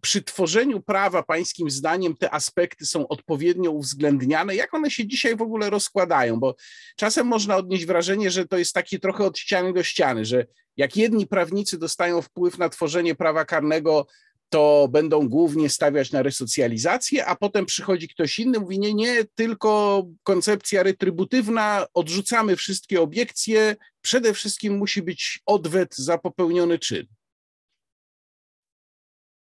przy 0.00 0.22
tworzeniu 0.22 0.80
prawa 0.80 1.22
pańskim 1.22 1.70
zdaniem 1.70 2.16
te 2.16 2.30
aspekty 2.30 2.86
są 2.86 3.08
odpowiednio 3.08 3.70
uwzględniane? 3.70 4.56
Jak 4.56 4.74
one 4.74 4.90
się 4.90 5.06
dzisiaj 5.06 5.36
w 5.36 5.42
ogóle 5.42 5.70
rozkładają? 5.70 6.40
Bo 6.40 6.56
czasem 6.96 7.26
można 7.26 7.56
odnieść 7.56 7.86
wrażenie, 7.86 8.30
że 8.30 8.46
to 8.46 8.58
jest 8.58 8.74
takie 8.74 8.98
trochę 8.98 9.24
od 9.24 9.38
ściany 9.38 9.72
do 9.72 9.82
ściany, 9.82 10.24
że 10.24 10.46
jak 10.76 10.96
jedni 10.96 11.26
prawnicy 11.26 11.78
dostają 11.78 12.22
wpływ 12.22 12.58
na 12.58 12.68
tworzenie 12.68 13.14
prawa 13.14 13.44
karnego, 13.44 14.06
to 14.48 14.88
będą 14.90 15.28
głównie 15.28 15.70
stawiać 15.70 16.12
na 16.12 16.22
resocjalizację, 16.22 17.26
a 17.26 17.36
potem 17.36 17.66
przychodzi 17.66 18.08
ktoś 18.08 18.38
inny, 18.38 18.60
mówi 18.60 18.78
nie, 18.78 18.94
nie, 18.94 19.24
tylko 19.34 20.02
koncepcja 20.22 20.82
retrybutywna, 20.82 21.86
odrzucamy 21.94 22.56
wszystkie 22.56 23.00
obiekcje, 23.00 23.76
przede 24.00 24.34
wszystkim 24.34 24.76
musi 24.76 25.02
być 25.02 25.40
odwet 25.46 25.96
za 25.96 26.18
popełniony 26.18 26.78
czyn. 26.78 27.06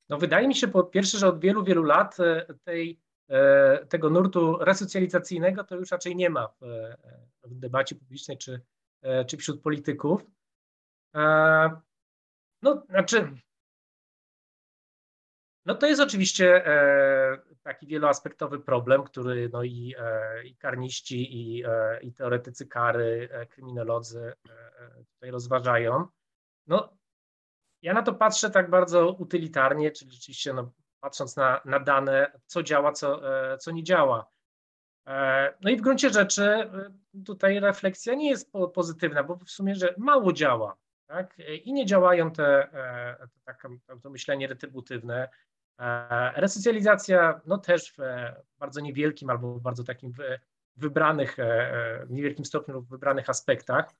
No 0.10 0.17
wydaje 0.17 0.48
mi 0.48 0.56
się 0.56 0.67
po 0.67 0.84
pierwsze, 0.84 1.17
że 1.17 1.28
od 1.28 1.39
wielu, 1.39 1.63
wielu 1.63 1.84
lat 1.84 2.19
e, 2.19 2.45
tej, 2.63 3.00
e, 3.30 3.86
tego 3.86 4.10
nurtu 4.10 4.58
resocjalizacyjnego 4.58 5.63
to 5.63 5.76
już 5.76 5.91
raczej 5.91 6.15
nie 6.15 6.30
ma 6.30 6.48
w, 6.48 6.60
w 7.43 7.56
debacie 7.56 7.95
publicznej 7.95 8.38
czy, 8.38 8.62
e, 9.02 9.26
czy 9.26 9.38
wśród 9.38 9.62
polityków. 9.62 10.22
No, 12.62 12.84
znaczy, 12.89 13.32
no 15.65 15.76
to 15.76 15.88
jest 15.88 16.02
oczywiście 16.02 16.63
taki 17.63 17.88
wieloaspektowy 17.88 18.60
problem, 18.60 19.04
który 19.04 19.50
no 19.54 19.63
i, 19.63 19.95
i 20.45 20.56
karniści, 20.56 21.36
i, 21.36 21.63
i 22.02 22.13
teoretycy 22.13 22.67
kary, 22.67 23.30
kryminolodzy 23.50 24.34
tutaj 25.13 25.32
rozważają. 25.32 26.08
No, 26.67 26.98
ja 27.82 27.94
na 27.94 28.02
to 28.02 28.13
patrzę 28.13 28.50
tak 28.50 28.70
bardzo 28.70 29.12
utylitarnie, 29.12 29.92
czyli 29.92 30.12
rzeczywiście 30.12 30.54
no, 30.54 30.72
patrząc 31.00 31.36
na, 31.36 31.62
na 31.65 31.80
dane, 31.80 32.32
co 32.46 32.63
działa, 32.63 32.92
co, 32.92 33.39
e, 33.54 33.58
co 33.58 33.72
nie 33.72 33.84
działa. 33.84 34.30
E, 35.08 35.54
no 35.62 35.70
i 35.70 35.78
w 35.78 35.82
gruncie 35.82 36.10
rzeczy 36.10 36.44
e, 36.44 36.92
tutaj 37.26 37.60
refleksja 37.60 38.13
nie 38.13 38.30
jest 38.30 38.52
pozytywna, 38.74 39.24
bo 39.24 39.36
w 39.36 39.50
sumie, 39.50 39.76
że 39.76 39.96
mało 39.98 40.34
działa. 40.34 40.78
Tak? 41.08 41.38
I 41.63 41.74
nie 41.74 41.86
działają 41.86 42.32
te, 42.32 42.68
to, 43.88 43.98
to 43.98 44.10
myślenie 44.10 44.48
retrybutywne. 44.48 45.30
Resocjalizacja 46.36 47.42
no 47.46 47.58
też 47.58 47.94
w 47.94 47.98
bardzo 48.60 48.82
niewielkim 48.82 49.30
albo 49.30 49.60
bardzo 49.60 49.84
takim 49.84 50.13
wybranych, 50.76 51.38
w 52.06 52.10
niewielkim 52.12 52.46
stopniu 52.46 52.82
w 52.82 52.89
wybranych 52.89 53.30
aspektach 53.30 53.94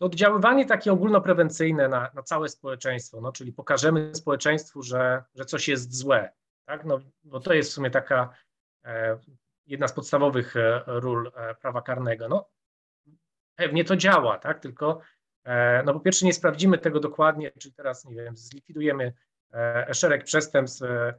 oddziaływanie 0.00 0.66
takie 0.66 0.92
ogólnoprewencyjne 0.92 1.88
na, 1.88 2.10
na 2.14 2.22
całe 2.22 2.48
społeczeństwo, 2.48 3.20
no, 3.20 3.32
czyli 3.32 3.52
pokażemy 3.52 4.14
społeczeństwu, 4.14 4.82
że, 4.82 5.24
że 5.34 5.44
coś 5.44 5.68
jest 5.68 5.94
złe. 5.94 6.32
Tak? 6.64 6.84
No, 6.84 6.98
bo 7.24 7.40
to 7.40 7.54
jest 7.54 7.70
w 7.70 7.74
sumie 7.74 7.90
taka 7.90 8.34
e, 8.84 9.18
jedna 9.66 9.88
z 9.88 9.92
podstawowych 9.92 10.56
e, 10.56 10.82
ról 10.86 11.32
e, 11.36 11.54
prawa 11.54 11.82
karnego. 11.82 12.28
No, 12.28 12.48
pewnie 13.54 13.84
to 13.84 13.96
działa, 13.96 14.38
tak? 14.38 14.60
tylko 14.60 15.00
e, 15.44 15.82
no, 15.82 15.92
po 15.92 16.00
pierwsze 16.00 16.26
nie 16.26 16.32
sprawdzimy 16.32 16.78
tego 16.78 17.00
dokładnie, 17.00 17.50
czy 17.58 17.72
teraz, 17.72 18.04
nie 18.04 18.14
wiem, 18.14 18.36
zlikwidujemy 18.36 19.12
e, 19.52 19.94
szereg 19.94 20.24
przestępstw, 20.24 20.82
e, 20.82 21.14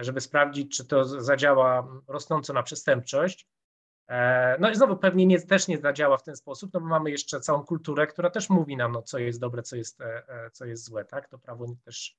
żeby 0.00 0.20
sprawdzić, 0.20 0.76
czy 0.76 0.84
to 0.84 1.04
zadziała 1.04 1.88
rosnąco 2.08 2.52
na 2.52 2.62
przestępczość, 2.62 3.48
no 4.58 4.70
i 4.70 4.74
znowu 4.74 4.96
pewnie 4.96 5.26
nie, 5.26 5.40
też 5.40 5.68
nie 5.68 5.78
zadziała 5.78 6.16
w 6.16 6.22
ten 6.22 6.36
sposób, 6.36 6.70
no 6.74 6.80
bo 6.80 6.86
mamy 6.86 7.10
jeszcze 7.10 7.40
całą 7.40 7.64
kulturę, 7.64 8.06
która 8.06 8.30
też 8.30 8.50
mówi 8.50 8.76
nam, 8.76 8.92
no, 8.92 9.02
co 9.02 9.18
jest 9.18 9.40
dobre, 9.40 9.62
co 9.62 9.76
jest, 9.76 10.00
e, 10.00 10.28
e, 10.28 10.50
co 10.50 10.64
jest 10.64 10.84
złe, 10.84 11.04
tak? 11.04 11.28
To 11.28 11.38
prawo 11.38 11.66
też, 11.84 12.16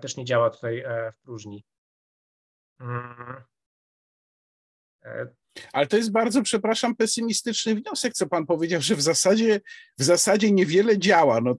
też 0.00 0.16
nie 0.16 0.24
działa 0.24 0.50
tutaj 0.50 0.84
w 1.12 1.22
próżni. 1.22 1.64
Mm. 2.80 3.42
Ale 5.72 5.86
to 5.86 5.96
jest 5.96 6.12
bardzo, 6.12 6.42
przepraszam, 6.42 6.96
pesymistyczny 6.96 7.74
wniosek, 7.74 8.12
co 8.12 8.26
pan 8.26 8.46
powiedział, 8.46 8.80
że 8.80 8.96
w 8.96 9.02
zasadzie, 9.02 9.60
w 9.98 10.02
zasadzie 10.02 10.52
niewiele 10.52 10.98
działa. 10.98 11.40
No, 11.40 11.54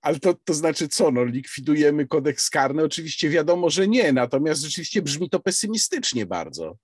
ale 0.00 0.20
to, 0.20 0.34
to 0.34 0.54
znaczy 0.54 0.88
co, 0.88 1.10
no, 1.10 1.24
likwidujemy 1.24 2.06
kodeks 2.06 2.50
karny? 2.50 2.84
Oczywiście 2.84 3.28
wiadomo, 3.28 3.70
że 3.70 3.88
nie, 3.88 4.12
natomiast 4.12 4.62
rzeczywiście 4.62 5.02
brzmi 5.02 5.30
to 5.30 5.40
pesymistycznie 5.40 6.26
bardzo. 6.26 6.76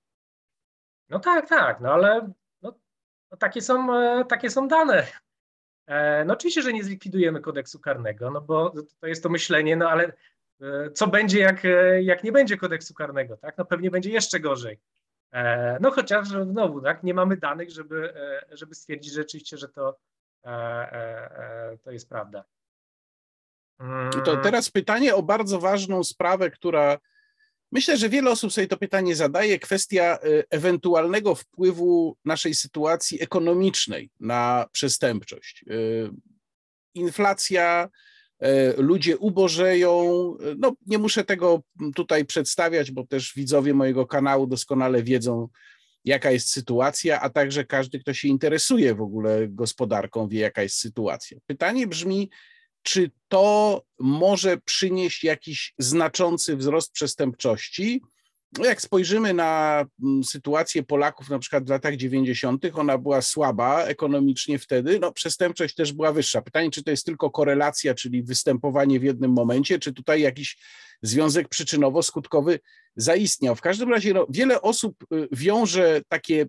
No 1.08 1.18
tak, 1.20 1.48
tak, 1.48 1.80
no 1.80 1.92
ale 1.92 2.32
no, 2.62 2.72
no 3.30 3.36
takie, 3.36 3.60
są, 3.60 3.94
e, 3.94 4.24
takie 4.24 4.50
są 4.50 4.68
dane. 4.68 5.06
E, 5.86 6.24
no 6.24 6.34
oczywiście, 6.34 6.62
że 6.62 6.72
nie 6.72 6.84
zlikwidujemy 6.84 7.40
kodeksu 7.40 7.80
karnego, 7.80 8.30
no 8.30 8.40
bo 8.40 8.72
to 9.00 9.06
jest 9.06 9.22
to 9.22 9.28
myślenie, 9.28 9.76
no 9.76 9.90
ale 9.90 10.12
e, 10.60 10.90
co 10.90 11.06
będzie, 11.06 11.40
jak, 11.40 11.62
jak 12.00 12.24
nie 12.24 12.32
będzie 12.32 12.56
kodeksu 12.56 12.94
karnego, 12.94 13.36
tak? 13.36 13.58
No 13.58 13.64
pewnie 13.64 13.90
będzie 13.90 14.10
jeszcze 14.10 14.40
gorzej. 14.40 14.80
No 15.80 15.90
chociaż 15.90 16.28
znowu, 16.28 16.80
tak, 16.80 17.02
nie 17.02 17.14
mamy 17.14 17.36
danych, 17.36 17.70
żeby, 17.70 18.14
żeby 18.50 18.74
stwierdzić 18.74 19.12
rzeczywiście, 19.12 19.56
że 19.56 19.68
to, 19.68 19.98
to 21.82 21.90
jest 21.90 22.08
prawda. 22.08 22.44
To 24.24 24.32
mm. 24.32 24.42
teraz 24.42 24.70
pytanie 24.70 25.14
o 25.14 25.22
bardzo 25.22 25.60
ważną 25.60 26.04
sprawę, 26.04 26.50
która 26.50 26.98
Myślę, 27.72 27.96
że 27.96 28.08
wiele 28.08 28.30
osób 28.30 28.52
sobie 28.52 28.66
to 28.66 28.76
pytanie 28.76 29.16
zadaje. 29.16 29.58
Kwestia 29.58 30.18
y, 30.24 30.44
ewentualnego 30.50 31.34
wpływu 31.34 32.16
naszej 32.24 32.54
sytuacji 32.54 33.22
ekonomicznej 33.22 34.10
na 34.20 34.66
przestępczość. 34.72 35.64
Y, 35.70 36.10
inflacja, 36.94 37.88
y, 38.44 38.46
ludzie 38.82 39.18
ubożeją. 39.18 40.04
No, 40.58 40.72
nie 40.86 40.98
muszę 40.98 41.24
tego 41.24 41.62
tutaj 41.94 42.24
przedstawiać, 42.24 42.90
bo 42.90 43.06
też 43.06 43.32
widzowie 43.36 43.74
mojego 43.74 44.06
kanału 44.06 44.46
doskonale 44.46 45.02
wiedzą, 45.02 45.48
jaka 46.04 46.30
jest 46.30 46.50
sytuacja, 46.50 47.20
a 47.20 47.30
także 47.30 47.64
każdy, 47.64 47.98
kto 47.98 48.14
się 48.14 48.28
interesuje 48.28 48.94
w 48.94 49.00
ogóle 49.00 49.48
gospodarką, 49.48 50.28
wie, 50.28 50.40
jaka 50.40 50.62
jest 50.62 50.78
sytuacja. 50.78 51.38
Pytanie 51.46 51.86
brzmi, 51.86 52.30
czy 52.86 53.10
to 53.28 53.82
może 53.98 54.56
przynieść 54.56 55.24
jakiś 55.24 55.74
znaczący 55.78 56.56
wzrost 56.56 56.92
przestępczości? 56.92 58.02
No 58.58 58.64
jak 58.64 58.82
spojrzymy 58.82 59.34
na 59.34 59.84
mm, 60.02 60.24
sytuację 60.24 60.82
Polaków 60.82 61.30
na 61.30 61.38
przykład 61.38 61.64
w 61.64 61.70
latach 61.70 61.96
90., 61.96 62.64
ona 62.74 62.98
była 62.98 63.22
słaba 63.22 63.84
ekonomicznie 63.84 64.58
wtedy, 64.58 64.98
no 64.98 65.12
przestępczość 65.12 65.74
też 65.74 65.92
była 65.92 66.12
wyższa. 66.12 66.42
Pytanie, 66.42 66.70
czy 66.70 66.84
to 66.84 66.90
jest 66.90 67.06
tylko 67.06 67.30
korelacja, 67.30 67.94
czyli 67.94 68.22
występowanie 68.22 69.00
w 69.00 69.04
jednym 69.04 69.32
momencie, 69.32 69.78
czy 69.78 69.92
tutaj 69.92 70.20
jakiś 70.20 70.58
związek 71.02 71.48
przyczynowo-skutkowy 71.48 72.58
zaistniał. 72.96 73.56
W 73.56 73.60
każdym 73.60 73.90
razie 73.90 74.14
no, 74.14 74.26
wiele 74.30 74.62
osób 74.62 75.04
y, 75.12 75.28
wiąże 75.32 76.00
takie 76.08 76.46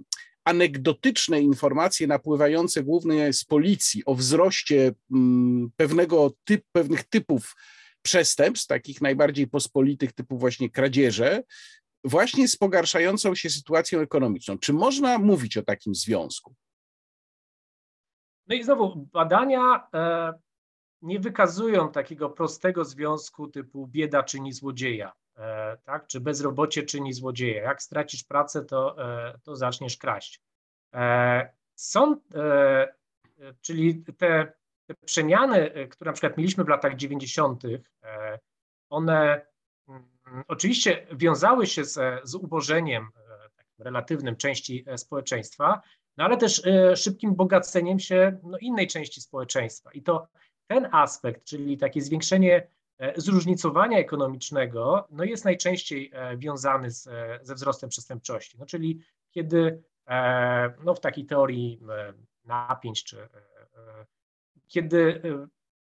anegdotyczne 0.47 1.41
informacje 1.41 2.07
napływające 2.07 2.83
głównie 2.83 3.33
z 3.33 3.45
policji 3.45 4.05
o 4.05 4.15
wzroście 4.15 4.93
mm, 5.12 5.71
pewnego 5.75 6.31
typ, 6.43 6.65
pewnych 6.71 7.03
typów 7.03 7.55
przestępstw, 8.01 8.67
takich 8.67 9.01
najbardziej 9.01 9.47
pospolitych, 9.47 10.13
typu 10.13 10.38
właśnie 10.38 10.69
kradzieże, 10.69 11.43
właśnie 12.03 12.47
z 12.47 12.57
pogarszającą 12.57 13.36
się 13.36 13.49
sytuacją 13.49 13.99
ekonomiczną. 13.99 14.57
Czy 14.57 14.73
można 14.73 15.17
mówić 15.17 15.57
o 15.57 15.63
takim 15.63 15.95
związku? 15.95 16.55
No 18.47 18.55
i 18.55 18.63
znowu, 18.63 19.07
badania 19.13 19.88
e, 19.93 20.33
nie 21.01 21.19
wykazują 21.19 21.91
takiego 21.91 22.29
prostego 22.29 22.86
związku 22.86 23.47
typu 23.47 23.88
bieda 23.88 24.23
czyni 24.23 24.53
złodzieja, 24.53 25.13
tak? 25.84 26.08
czy 26.08 26.19
bezrobocie 26.19 26.84
czyni 26.84 27.13
złodzieja. 27.13 27.63
Jak 27.63 27.82
stracisz 27.82 28.23
pracę, 28.23 28.65
to, 28.65 29.04
e, 29.04 29.39
to 29.43 29.56
zaczniesz 29.56 29.97
kraść. 29.97 30.41
Są, 31.76 32.15
czyli 33.62 34.04
te, 34.04 34.54
te 34.88 34.95
przemiany, 35.06 35.88
które 35.89 36.10
na 36.10 36.13
przykład 36.13 36.38
mieliśmy 36.38 36.63
w 36.63 36.67
latach 36.67 36.95
90., 36.95 37.63
one 38.89 39.45
Mm, 39.88 40.43
oczywiście 40.47 41.08
wiązały 41.12 41.67
się 41.67 41.86
z, 41.86 42.00
z 42.23 42.36
ubożeniem 42.36 43.04
e, 43.04 43.84
relatywnym 43.84 44.36
części 44.36 44.84
e, 44.88 44.97
społeczeństwa, 44.97 45.82
no 46.17 46.23
ale 46.23 46.38
też 46.38 46.65
e, 46.65 46.95
szybkim 46.95 47.36
bogaceniem 47.36 48.00
się 48.00 48.39
no, 48.43 48.58
innej 48.58 48.88
części 48.88 49.21
społeczeństwa. 49.21 49.91
I 49.93 50.02
to 50.02 50.28
ten 50.67 50.88
aspekt, 50.91 51.43
czyli 51.43 51.78
takie 51.78 52.02
zwiększenie 52.02 52.67
zróżnicowania 53.15 53.97
ekonomicznego, 53.97 55.07
no 55.12 55.23
jest 55.23 55.45
najczęściej 55.45 56.12
wiązany 56.38 56.91
z, 56.91 57.10
ze 57.41 57.55
wzrostem 57.55 57.89
przestępczości. 57.89 58.57
No, 58.60 58.65
czyli 58.65 58.99
kiedy 59.31 59.83
no, 60.83 60.95
w 60.95 60.99
takiej 60.99 61.25
teorii 61.25 61.81
napięć, 62.45 63.03
czy 63.03 63.17
kiedy 64.67 65.21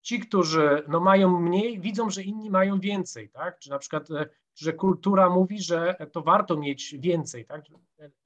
ci, 0.02 0.20
którzy 0.20 0.84
no, 0.88 1.00
mają 1.00 1.40
mniej, 1.40 1.80
widzą, 1.80 2.10
że 2.10 2.24
inni 2.24 2.50
mają 2.50 2.80
więcej, 2.80 3.30
tak? 3.30 3.60
Czy 3.60 3.70
na 3.70 3.80
przykład, 3.80 4.12
e, 4.12 4.30
że 4.56 4.74
kultura 4.74 5.30
mówi, 5.30 5.62
że 5.62 5.96
to 6.12 6.22
warto 6.22 6.58
mieć 6.58 6.96
więcej, 7.00 7.46
tak? 7.46 7.62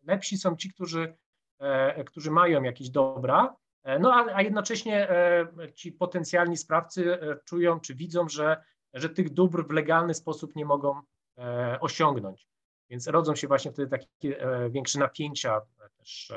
Lepsi 0.03 0.37
są 0.37 0.55
ci, 0.55 0.73
którzy, 0.73 1.15
e, 1.59 2.03
którzy 2.03 2.31
mają 2.31 2.63
jakieś 2.63 2.89
dobra, 2.89 3.55
e, 3.83 3.99
no 3.99 4.13
a, 4.13 4.35
a 4.35 4.41
jednocześnie 4.41 5.07
ci 5.75 5.91
potencjalni 5.91 6.57
sprawcy 6.57 7.17
czują 7.45 7.79
czy 7.79 7.95
widzą, 7.95 8.29
że, 8.29 8.63
że 8.93 9.09
tych 9.09 9.29
dóbr 9.29 9.67
w 9.67 9.71
legalny 9.71 10.13
sposób 10.13 10.55
nie 10.55 10.65
mogą 10.65 11.01
osiągnąć. 11.79 12.47
Więc 12.89 13.07
rodzą 13.07 13.35
się 13.35 13.47
właśnie 13.47 13.71
wtedy 13.71 13.89
takie 13.89 14.37
większe 14.69 14.99
napięcia 14.99 15.61
też, 15.97 16.33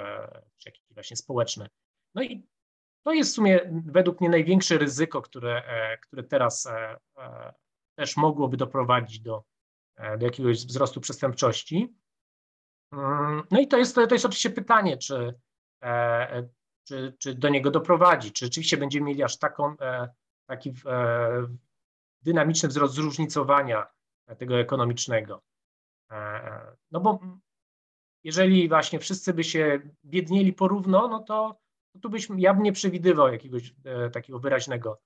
czy 0.57 0.69
jakieś 0.69 0.83
właśnie 0.91 1.17
społeczne. 1.17 1.69
No 2.15 2.23
i 2.23 2.47
to 3.07 3.13
jest 3.13 3.31
w 3.31 3.35
sumie 3.35 3.61
według 3.87 4.21
mnie 4.21 4.31
największe 4.31 4.79
ryzyko, 4.79 5.23
które, 5.23 5.63
e, 5.67 5.99
które 5.99 6.23
teraz 6.23 6.67
e, 6.67 6.97
e, 7.19 7.55
też 7.95 8.17
mogłoby 8.17 8.57
doprowadzić 8.57 9.21
do, 9.21 9.45
do 10.19 10.27
jakiegoś 10.27 10.67
wzrostu 10.67 11.01
przestępczości. 11.01 11.95
Mm, 12.93 13.43
no 13.51 13.61
i 13.61 13.69
to 13.69 13.79
jest, 13.79 13.95
to 13.95 14.15
jest 14.15 14.25
oczywiście 14.25 14.51
pytanie, 14.51 14.97
czy, 14.97 15.35
czy, 16.85 17.17
czy 17.19 17.35
do 17.35 17.49
niego 17.49 17.71
doprowadzi, 17.71 18.33
czy 18.33 18.45
rzeczywiście 18.45 18.77
będziemy 18.77 19.07
mieli 19.07 19.23
aż 19.23 19.39
taką, 19.39 19.77
taki 20.47 20.73
dynamiczny 22.27 22.69
wzrost 22.69 22.95
zróżnicowania 22.95 23.87
tego 24.39 24.59
ekonomicznego. 24.59 25.43
No 26.91 27.01
bo 27.01 27.21
jeżeli 28.25 28.69
właśnie 28.69 28.99
wszyscy 28.99 29.35
by 29.35 29.45
się 29.45 29.81
biednieli 30.05 30.53
porówno, 30.53 31.09
no 31.09 31.21
to 31.21 31.61
no 31.95 32.01
tu 32.01 32.11
byśmy, 32.11 32.41
ja 32.41 32.55
bym 32.55 32.63
nie 32.63 32.73
przewidywał 32.73 33.33
jakiegoś 33.33 33.75
e, 33.85 34.11
takiego 34.11 34.39
wyraźnego 34.39 35.01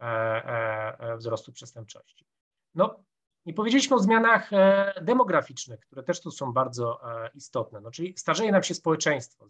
e, 0.00 0.04
e, 0.04 0.98
e, 0.98 1.16
wzrostu 1.16 1.52
przestępczości. 1.52 2.26
No, 2.74 3.04
nie 3.46 3.54
powiedzieliśmy 3.54 3.96
o 3.96 3.98
zmianach 3.98 4.52
e, 4.52 4.94
demograficznych, 5.02 5.80
które 5.80 6.02
też 6.02 6.20
tu 6.20 6.30
są 6.30 6.52
bardzo 6.52 7.00
e, 7.24 7.30
istotne. 7.34 7.80
No, 7.80 7.90
czyli 7.90 8.14
starzeje 8.16 8.52
nam 8.52 8.62
się 8.62 8.74
społeczeństwo, 8.74 9.46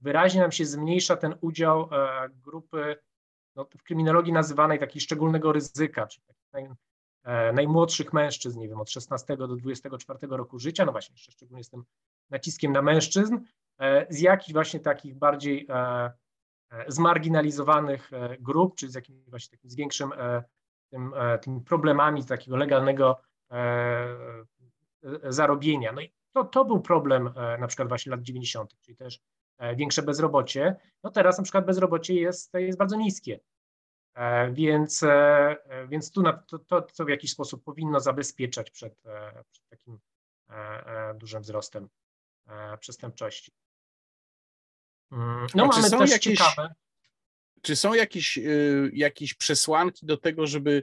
wyraźnie 0.00 0.40
nam 0.40 0.52
się 0.52 0.66
zmniejsza 0.66 1.16
ten 1.16 1.34
udział 1.40 1.88
grupy 2.30 2.96
no, 3.56 3.66
w 3.78 3.82
kryminologii 3.82 4.32
nazywanej 4.32 4.78
takiej 4.78 5.02
szczególnego 5.02 5.52
ryzyka, 5.52 6.06
czyli 6.06 6.26
naj, 6.52 6.68
najmłodszych 7.54 8.12
mężczyzn, 8.12 8.60
nie 8.60 8.68
wiem, 8.68 8.80
od 8.80 8.90
16 8.90 9.36
do 9.36 9.48
24 9.48 10.18
roku 10.22 10.58
życia, 10.58 10.84
no 10.84 10.92
właśnie, 10.92 11.14
jeszcze 11.14 11.32
szczególnie 11.32 11.64
z 11.64 11.70
tym 11.70 11.84
naciskiem 12.30 12.72
na 12.72 12.82
mężczyzn, 12.82 13.38
E, 13.78 14.06
z 14.10 14.20
jakichś 14.20 14.52
właśnie 14.52 14.80
takich 14.80 15.14
bardziej 15.14 15.66
e, 15.68 16.12
e, 16.70 16.84
zmarginalizowanych 16.88 18.10
grup, 18.40 18.74
czy 18.76 18.90
z 18.90 18.94
jakimś 18.94 19.30
właśnie 19.30 19.58
takim 19.58 19.70
z 19.70 19.74
większym 19.74 20.10
tym, 20.90 21.14
tym 21.42 21.60
problemami 21.60 22.24
takiego 22.24 22.56
legalnego 22.56 23.20
zarobienia. 25.24 25.92
No 25.92 26.00
i 26.00 26.12
to, 26.32 26.44
to 26.44 26.64
był 26.64 26.80
problem 26.80 27.30
na 27.58 27.66
przykład 27.66 27.88
właśnie 27.88 28.10
lat 28.10 28.22
90., 28.22 28.74
czyli 28.80 28.96
też 28.96 29.20
większe 29.76 30.02
bezrobocie. 30.02 30.76
No 31.02 31.10
teraz 31.10 31.38
na 31.38 31.44
przykład 31.44 31.66
bezrobocie 31.66 32.14
jest, 32.14 32.54
jest 32.54 32.78
bardzo 32.78 32.96
niskie. 32.96 33.40
Więc, 34.52 35.04
więc 35.88 36.10
tu 36.10 36.22
na, 36.22 36.32
to, 36.32 36.58
to, 36.58 36.82
to 36.82 37.04
w 37.04 37.08
jakiś 37.08 37.30
sposób 37.30 37.64
powinno 37.64 38.00
zabezpieczać 38.00 38.70
przed, 38.70 38.94
przed 39.50 39.68
takim 39.68 39.98
dużym 41.14 41.42
wzrostem 41.42 41.88
przestępczości. 42.80 43.52
Mm, 45.12 45.46
no, 45.54 45.66
mamy 45.66 45.90
też 45.90 46.10
jakieś, 46.10 46.38
ciekawe. 46.38 46.74
Czy 47.62 47.76
są 47.76 47.94
jakieś, 47.94 48.38
y, 48.38 48.90
jakieś 48.92 49.34
przesłanki 49.34 50.06
do 50.06 50.16
tego, 50.16 50.46
żeby 50.46 50.82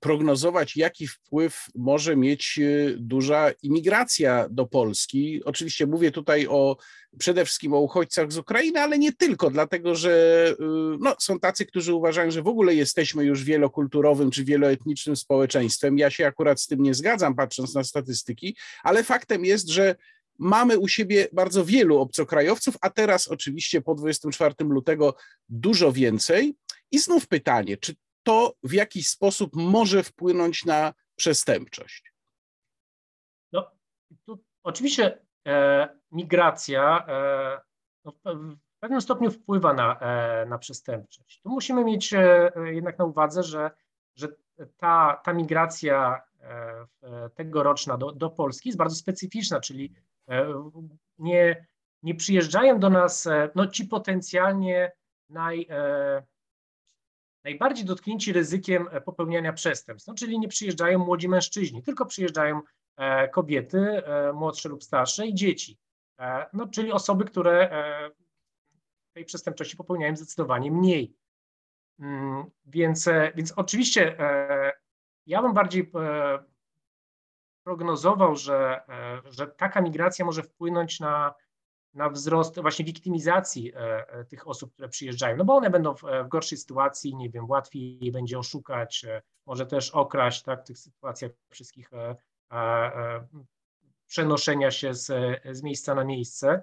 prognozować, 0.00 0.76
jaki 0.76 1.06
wpływ 1.06 1.66
może 1.74 2.16
mieć 2.16 2.58
y, 2.58 2.96
duża 2.98 3.50
imigracja 3.62 4.48
do 4.50 4.66
Polski. 4.66 5.44
Oczywiście 5.44 5.86
mówię 5.86 6.10
tutaj 6.10 6.46
o 6.46 6.76
przede 7.18 7.44
wszystkim 7.44 7.74
o 7.74 7.80
uchodźcach 7.80 8.32
z 8.32 8.38
Ukrainy, 8.38 8.80
ale 8.80 8.98
nie 8.98 9.12
tylko, 9.12 9.50
dlatego 9.50 9.94
że 9.94 10.54
no, 11.00 11.14
są 11.20 11.38
tacy, 11.38 11.66
którzy 11.66 11.94
uważają, 11.94 12.30
że 12.30 12.42
w 12.42 12.46
ogóle 12.46 12.74
jesteśmy 12.74 13.24
już 13.24 13.44
wielokulturowym 13.44 14.30
czy 14.30 14.44
wieloetnicznym 14.44 15.16
społeczeństwem. 15.16 15.98
Ja 15.98 16.10
się 16.10 16.26
akurat 16.26 16.60
z 16.60 16.66
tym 16.66 16.82
nie 16.82 16.94
zgadzam, 16.94 17.34
patrząc 17.34 17.74
na 17.74 17.84
statystyki, 17.84 18.56
ale 18.82 19.04
faktem 19.04 19.44
jest, 19.44 19.68
że 19.68 19.96
mamy 20.38 20.78
u 20.78 20.88
siebie 20.88 21.28
bardzo 21.32 21.64
wielu 21.64 21.98
obcokrajowców, 21.98 22.76
a 22.80 22.90
teraz 22.90 23.28
oczywiście 23.28 23.80
po 23.80 23.94
24 23.94 24.54
lutego 24.60 25.14
dużo 25.48 25.92
więcej. 25.92 26.54
I 26.90 26.98
znów 26.98 27.28
pytanie, 27.28 27.76
czy 27.76 27.94
to 28.22 28.54
w 28.62 28.72
jakiś 28.72 29.08
sposób 29.08 29.50
może 29.54 30.02
wpłynąć 30.02 30.64
na 30.64 30.94
przestępczość? 31.16 32.12
No, 33.52 33.70
tu 34.24 34.44
oczywiście 34.62 35.18
e, 35.46 35.88
migracja 36.10 37.06
e, 37.08 37.60
no, 38.04 38.12
w 38.24 38.80
pewnym 38.80 39.00
stopniu 39.00 39.30
wpływa 39.30 39.72
na, 39.72 39.98
e, 40.00 40.46
na 40.46 40.58
przestępczość. 40.58 41.40
Tu 41.40 41.50
musimy 41.50 41.84
mieć 41.84 42.14
e, 42.14 42.52
jednak 42.64 42.98
na 42.98 43.04
uwadze, 43.04 43.42
że, 43.42 43.70
że 44.14 44.28
ta, 44.76 45.20
ta 45.24 45.32
migracja 45.32 46.22
e, 46.40 47.30
tegoroczna 47.34 47.96
do, 47.96 48.12
do 48.12 48.30
Polski 48.30 48.68
jest 48.68 48.78
bardzo 48.78 48.96
specyficzna, 48.96 49.60
czyli 49.60 49.94
E, 50.28 50.70
nie, 51.18 51.66
nie 52.02 52.14
przyjeżdżają 52.14 52.78
do 52.78 52.90
nas 52.90 53.28
no, 53.54 53.66
ci 53.66 53.84
potencjalnie 53.84 54.92
naj, 55.28 55.66
e, 55.70 56.22
najbardziej 57.44 57.84
dotknięci 57.84 58.32
ryzykiem 58.32 58.88
popełniania 59.04 59.52
przestępstw, 59.52 60.08
no, 60.08 60.14
czyli 60.14 60.38
nie 60.38 60.48
przyjeżdżają 60.48 60.98
młodzi 60.98 61.28
mężczyźni, 61.28 61.82
tylko 61.82 62.06
przyjeżdżają 62.06 62.60
kobiety, 63.32 64.02
młodsze 64.34 64.68
lub 64.68 64.84
starsze 64.84 65.26
i 65.26 65.34
dzieci, 65.34 65.78
no, 66.52 66.66
czyli 66.66 66.92
osoby, 66.92 67.24
które 67.24 67.70
tej 69.12 69.24
przestępczości 69.24 69.76
popełniają 69.76 70.16
zdecydowanie 70.16 70.70
mniej. 70.70 71.16
Mm, 71.98 72.44
więc, 72.64 73.08
więc 73.34 73.52
oczywiście 73.56 74.16
ja 75.26 75.42
bym 75.42 75.52
bardziej 75.54 75.92
prognozował, 77.64 78.36
że, 78.36 78.80
że 79.24 79.46
taka 79.46 79.80
migracja 79.80 80.24
może 80.24 80.42
wpłynąć 80.42 81.00
na, 81.00 81.34
na 81.94 82.10
wzrost 82.10 82.60
właśnie 82.60 82.84
wiktymizacji 82.84 83.72
tych 84.28 84.48
osób, 84.48 84.72
które 84.72 84.88
przyjeżdżają, 84.88 85.36
no 85.36 85.44
bo 85.44 85.54
one 85.54 85.70
będą 85.70 85.94
w, 85.94 86.02
w 86.24 86.28
gorszej 86.28 86.58
sytuacji, 86.58 87.16
nie 87.16 87.30
wiem, 87.30 87.50
łatwiej 87.50 88.12
będzie 88.12 88.38
oszukać, 88.38 89.06
może 89.46 89.66
też 89.66 89.90
okraść, 89.90 90.42
tak, 90.42 90.60
w 90.60 90.66
tych 90.66 90.78
sytuacjach 90.78 91.30
wszystkich 91.50 91.90
przenoszenia 94.06 94.70
się 94.70 94.94
z, 94.94 95.06
z 95.52 95.62
miejsca 95.62 95.94
na 95.94 96.04
miejsce. 96.04 96.62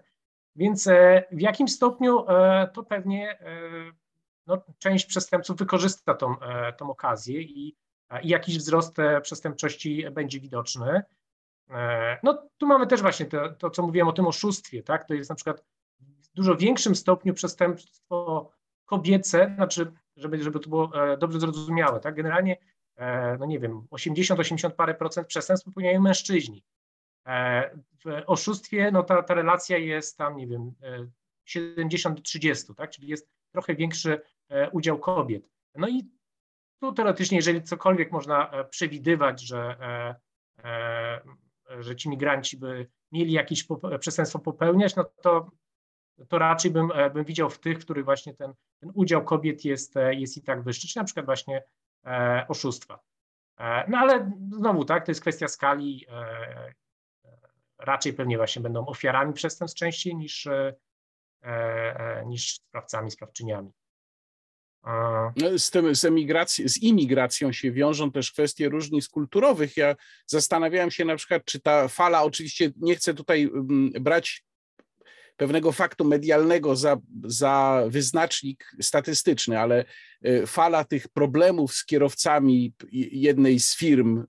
Więc 0.55 0.87
e, 0.87 1.23
w 1.31 1.41
jakim 1.41 1.67
stopniu 1.67 2.25
e, 2.27 2.69
to 2.73 2.83
pewnie 2.83 3.39
e, 3.39 3.59
no, 4.47 4.63
część 4.77 5.05
przestępców 5.05 5.57
wykorzysta 5.57 6.13
tą, 6.13 6.35
tą 6.77 6.89
okazję 6.89 7.41
i, 7.41 7.75
i 8.23 8.27
jakiś 8.29 8.57
wzrost 8.57 8.97
przestępczości 9.21 10.05
będzie 10.11 10.39
widoczny. 10.39 11.01
No 12.23 12.49
tu 12.57 12.67
mamy 12.67 12.87
też 12.87 13.01
właśnie 13.01 13.25
to, 13.25 13.49
to, 13.49 13.69
co 13.69 13.81
mówiłem 13.83 14.07
o 14.07 14.13
tym 14.13 14.27
oszustwie, 14.27 14.83
tak? 14.83 15.07
To 15.07 15.13
jest 15.13 15.29
na 15.29 15.35
przykład 15.35 15.63
w 15.99 16.33
dużo 16.33 16.55
większym 16.55 16.95
stopniu 16.95 17.33
przestępstwo 17.33 18.51
kobiece, 18.85 19.51
znaczy, 19.55 19.91
żeby, 20.15 20.43
żeby 20.43 20.59
to 20.59 20.69
było 20.69 20.91
dobrze 21.17 21.39
zrozumiałe, 21.39 21.99
tak? 21.99 22.15
Generalnie, 22.15 22.57
no 23.39 23.45
nie 23.45 23.59
wiem, 23.59 23.87
80, 23.91 24.39
80 24.39 24.75
parę 24.75 24.93
procent 24.93 25.27
przestępstw 25.27 25.65
popełniają 25.65 26.01
mężczyźni. 26.01 26.63
E, 27.29 27.69
w 28.05 28.23
oszustwie 28.27 28.91
no 28.91 29.03
ta, 29.03 29.23
ta 29.23 29.33
relacja 29.33 29.77
jest 29.77 30.17
tam, 30.17 30.37
nie 30.37 30.47
wiem, 30.47 30.73
70 31.45 32.17
do 32.17 32.21
30, 32.21 32.75
tak? 32.75 32.89
czyli 32.89 33.07
jest 33.07 33.29
trochę 33.51 33.75
większy 33.75 34.21
e, 34.49 34.69
udział 34.69 34.99
kobiet. 34.99 35.49
No 35.75 35.87
i 35.87 36.03
tu 36.81 36.91
teoretycznie, 36.91 37.37
jeżeli 37.37 37.63
cokolwiek 37.63 38.11
można 38.11 38.51
e, 38.51 38.65
przewidywać, 38.65 39.41
że, 39.41 39.75
że 41.79 41.95
ci 41.95 42.09
migranci 42.09 42.57
by 42.57 42.87
mieli 43.11 43.31
jakieś 43.31 43.67
przestępstwo 43.99 44.39
popełniać, 44.39 44.95
no 44.95 45.03
to, 45.21 45.51
to 46.27 46.39
raczej 46.39 46.71
bym, 46.71 46.91
bym 47.13 47.25
widział 47.25 47.49
w 47.49 47.59
tych, 47.59 47.79
w 47.79 47.83
których 47.83 48.05
właśnie 48.05 48.33
ten, 48.33 48.53
ten 48.79 48.91
udział 48.93 49.23
kobiet 49.23 49.65
jest, 49.65 49.93
jest 50.11 50.37
i 50.37 50.41
tak 50.41 50.63
wyższy, 50.63 50.87
czy 50.87 50.97
na 50.97 51.03
przykład 51.03 51.25
właśnie 51.25 51.63
oszustwa. 52.47 52.99
No 53.87 53.97
ale 53.97 54.31
znowu, 54.51 54.85
tak, 54.85 55.05
to 55.05 55.11
jest 55.11 55.21
kwestia 55.21 55.47
skali 55.47 56.05
raczej 57.79 58.13
pewnie 58.13 58.37
właśnie 58.37 58.61
będą 58.61 58.85
ofiarami 58.85 59.33
przestępstw 59.33 59.79
częściej 59.79 60.15
niż, 60.15 60.47
e, 60.47 60.75
e, 61.41 62.25
niż 62.25 62.53
sprawcami, 62.53 63.11
sprawczyniami. 63.11 63.71
No, 65.35 65.59
z, 65.59 65.71
tym, 65.71 65.95
z, 65.95 66.07
z 66.65 66.77
imigracją 66.77 67.51
się 67.51 67.71
wiążą 67.71 68.11
też 68.11 68.31
kwestie 68.31 68.69
różnic 68.69 69.07
kulturowych. 69.07 69.77
Ja 69.77 69.95
zastanawiałem 70.25 70.91
się 70.91 71.05
na 71.05 71.15
przykład, 71.15 71.45
czy 71.45 71.59
ta 71.59 71.87
fala, 71.87 72.23
oczywiście 72.23 72.71
nie 72.75 72.95
chcę 72.95 73.13
tutaj 73.13 73.43
mm, 73.43 73.91
brać 73.99 74.43
pewnego 75.37 75.71
faktu 75.71 76.05
medialnego 76.05 76.75
za, 76.75 76.97
za 77.23 77.83
wyznacznik 77.87 78.71
statystyczny, 78.81 79.59
ale 79.59 79.85
e, 80.21 80.47
fala 80.47 80.83
tych 80.83 81.07
problemów 81.07 81.73
z 81.73 81.85
kierowcami 81.85 82.73
jednej 83.11 83.59
z 83.59 83.77
firm 83.77 84.23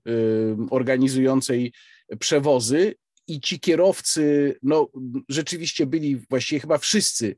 organizującej 0.69 1.73
przewozy 2.19 2.95
i 3.27 3.41
ci 3.41 3.59
kierowcy, 3.59 4.55
no 4.63 4.89
rzeczywiście 5.29 5.85
byli 5.85 6.15
właściwie 6.15 6.59
chyba 6.59 6.77
wszyscy 6.77 7.35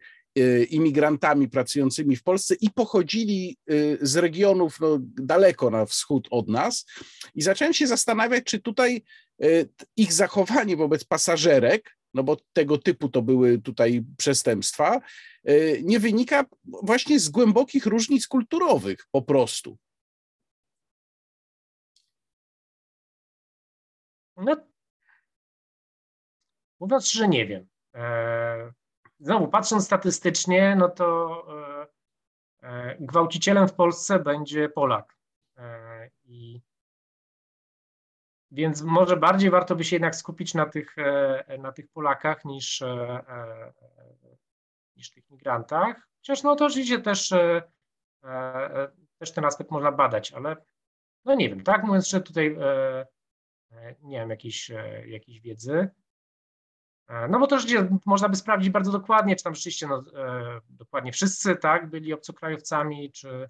imigrantami 0.69 1.49
pracującymi 1.49 2.15
w 2.15 2.23
Polsce 2.23 2.55
i 2.55 2.69
pochodzili 2.69 3.57
e, 3.67 3.73
z 4.01 4.15
regionów 4.15 4.79
no, 4.79 4.97
daleko 5.01 5.69
na 5.69 5.85
wschód 5.85 6.27
od 6.31 6.49
nas. 6.49 6.85
I 7.35 7.41
zacząłem 7.41 7.73
się 7.73 7.87
zastanawiać, 7.87 8.43
czy 8.43 8.59
tutaj 8.59 9.03
e, 9.41 9.45
ich 9.97 10.13
zachowanie 10.13 10.77
wobec 10.77 11.03
pasażerek, 11.03 11.97
no 12.13 12.23
bo 12.23 12.37
tego 12.53 12.77
typu 12.77 13.09
to 13.09 13.21
były 13.21 13.59
tutaj 13.59 14.03
przestępstwa, 14.17 15.01
nie 15.83 15.99
wynika 15.99 16.45
właśnie 16.63 17.19
z 17.19 17.29
głębokich 17.29 17.85
różnic 17.85 18.27
kulturowych 18.27 19.07
po 19.11 19.21
prostu. 19.21 19.77
No 24.37 24.55
Mówiąc 26.83 27.11
że 27.11 27.27
nie 27.27 27.45
wiem. 27.45 27.67
E, 27.95 28.73
znowu, 29.23 29.47
patrząc 29.47 29.85
statystycznie, 29.85 30.75
no 30.75 30.89
to 30.89 31.45
e, 32.61 32.67
e, 32.67 32.95
gwałcicielem 32.99 33.67
w 33.67 33.73
Polsce 33.73 34.19
będzie 34.19 34.69
Polak. 34.69 35.17
I 36.25 36.61
więc 38.51 38.81
może 38.81 39.17
bardziej 39.17 39.49
warto 39.49 39.75
by 39.75 39.83
się 39.83 39.95
jednak 39.95 40.15
skupić 40.15 40.53
na 40.53 40.65
tych, 40.65 40.95
na 41.59 41.71
tych 41.71 41.87
Polakach 41.87 42.45
niż, 42.45 42.83
niż 44.95 45.11
tych 45.11 45.29
migrantach. 45.29 46.07
Chociaż 46.17 46.43
no 46.43 46.55
to 46.55 46.65
oczywiście 46.65 46.99
też, 46.99 47.33
też 49.17 49.33
ten 49.33 49.45
aspekt 49.45 49.71
można 49.71 49.91
badać, 49.91 50.33
ale 50.33 50.57
no 51.25 51.35
nie 51.35 51.49
wiem, 51.49 51.63
tak 51.63 51.83
mówiąc, 51.83 52.07
że 52.07 52.21
tutaj 52.21 52.57
nie 54.01 54.19
mam 54.19 54.29
jakiejś, 54.29 54.71
jakiejś 55.05 55.39
wiedzy. 55.39 55.89
E, 57.07 57.27
no 57.27 57.39
bo 57.39 57.47
to 57.47 57.59
rzeczywiście 57.59 57.97
można 58.05 58.29
by 58.29 58.35
sprawdzić 58.35 58.69
bardzo 58.69 58.91
dokładnie, 58.91 59.35
czy 59.35 59.43
tam 59.43 59.55
rzeczywiście 59.55 59.87
no, 59.87 60.03
e, 60.15 60.59
dokładnie 60.69 61.11
wszyscy 61.11 61.55
tak, 61.55 61.89
byli 61.89 62.13
obcokrajowcami, 62.13 63.11
czy, 63.11 63.49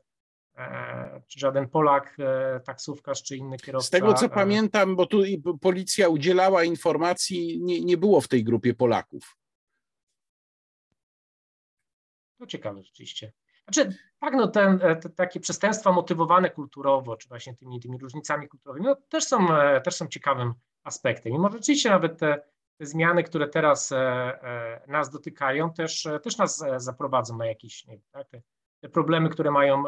e, 0.55 1.21
czy 1.27 1.39
żaden 1.39 1.69
Polak, 1.69 2.17
taksówkarz, 2.65 3.23
czy 3.23 3.37
inny 3.37 3.57
kierowca. 3.57 3.87
Z 3.87 3.89
tego 3.89 4.13
co 4.13 4.29
pamiętam, 4.29 4.95
bo 4.95 5.05
tu 5.05 5.23
policja 5.61 6.09
udzielała 6.09 6.63
informacji, 6.63 7.59
nie, 7.61 7.81
nie 7.81 7.97
było 7.97 8.21
w 8.21 8.27
tej 8.27 8.43
grupie 8.43 8.73
Polaków. 8.73 9.37
To 12.39 12.47
ciekawe 12.47 12.83
rzeczywiście. 12.83 13.33
Znaczy, 13.63 13.97
tak, 14.19 14.33
no 14.33 14.47
ten, 14.47 14.79
te, 14.79 15.09
takie 15.09 15.39
przestępstwa 15.39 15.91
motywowane 15.91 16.49
kulturowo, 16.49 17.17
czy 17.17 17.29
właśnie 17.29 17.55
tymi, 17.55 17.79
tymi 17.79 17.97
różnicami 17.97 18.47
kulturowymi, 18.47 18.85
no, 18.85 18.95
też, 18.95 19.23
są, 19.23 19.47
też 19.83 19.95
są 19.95 20.07
ciekawym 20.07 20.53
aspektem. 20.83 21.33
I 21.33 21.39
może 21.39 21.57
rzeczywiście 21.57 21.89
nawet 21.89 22.19
te 22.19 22.41
zmiany, 22.85 23.23
które 23.23 23.47
teraz 23.47 23.91
e, 23.91 23.97
e, 23.97 24.81
nas 24.87 25.09
dotykają, 25.09 25.73
też, 25.73 26.05
e, 26.05 26.19
też 26.19 26.37
nas 26.37 26.63
zaprowadzą 26.77 27.37
na 27.37 27.45
jakieś, 27.45 27.85
nie 27.85 27.93
wiem, 27.93 28.05
tak, 28.11 28.27
te, 28.81 28.89
problemy, 28.89 29.29
które 29.29 29.51
mają 29.51 29.83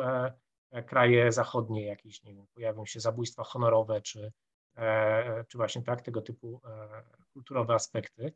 kraje 0.86 1.32
zachodnie, 1.32 1.86
jakieś, 1.86 2.24
nie 2.24 2.36
wiem, 2.36 2.48
pojawią 2.54 2.86
się 2.86 3.00
zabójstwa 3.00 3.44
honorowe, 3.44 4.02
czy, 4.02 4.32
czy 5.48 5.58
właśnie 5.58 5.84
tak, 5.84 6.02
tego 6.02 6.22
typu 6.22 6.62
kulturowe 7.34 7.74
aspekty. 7.74 8.34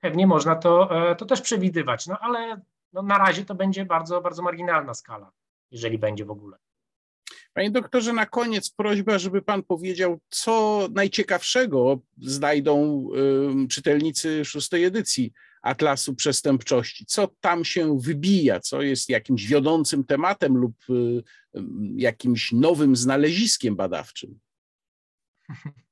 Pewnie 0.00 0.26
można 0.26 0.56
to, 0.56 0.90
to 1.18 1.26
też 1.26 1.40
przewidywać, 1.40 2.06
no 2.06 2.18
ale 2.20 2.60
no, 2.92 3.02
na 3.02 3.18
razie 3.18 3.44
to 3.44 3.54
będzie 3.54 3.84
bardzo, 3.84 4.20
bardzo 4.20 4.42
marginalna 4.42 4.94
skala, 4.94 5.32
jeżeli 5.70 5.98
będzie 5.98 6.24
w 6.24 6.30
ogóle. 6.30 6.58
Panie 7.54 7.70
doktorze, 7.70 8.12
na 8.12 8.26
koniec 8.26 8.70
prośba, 8.70 9.18
żeby 9.18 9.42
pan 9.42 9.62
powiedział, 9.62 10.20
co 10.28 10.86
najciekawszego 10.92 11.98
znajdą 12.18 13.06
y, 13.64 13.68
czytelnicy 13.68 14.44
szóstej 14.44 14.84
edycji 14.84 15.32
Atlasu 15.62 16.14
Przestępczości. 16.14 17.06
Co 17.06 17.28
tam 17.40 17.64
się 17.64 17.98
wybija, 18.00 18.60
co 18.60 18.82
jest 18.82 19.08
jakimś 19.08 19.46
wiodącym 19.46 20.04
tematem 20.04 20.56
lub 20.56 20.74
y, 20.90 21.22
jakimś 21.96 22.52
nowym 22.52 22.96
znaleziskiem 22.96 23.76
badawczym? 23.76 24.38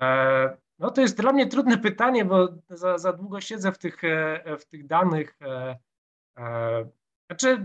E, 0.00 0.56
no 0.78 0.90
to 0.90 1.00
jest 1.00 1.20
dla 1.20 1.32
mnie 1.32 1.46
trudne 1.46 1.78
pytanie, 1.78 2.24
bo 2.24 2.48
za, 2.70 2.98
za 2.98 3.12
długo 3.12 3.40
siedzę 3.40 3.72
w 3.72 3.78
tych, 3.78 4.04
e, 4.04 4.56
w 4.58 4.66
tych 4.66 4.86
danych. 4.86 5.36
E, 5.42 6.88
znaczy, 7.26 7.64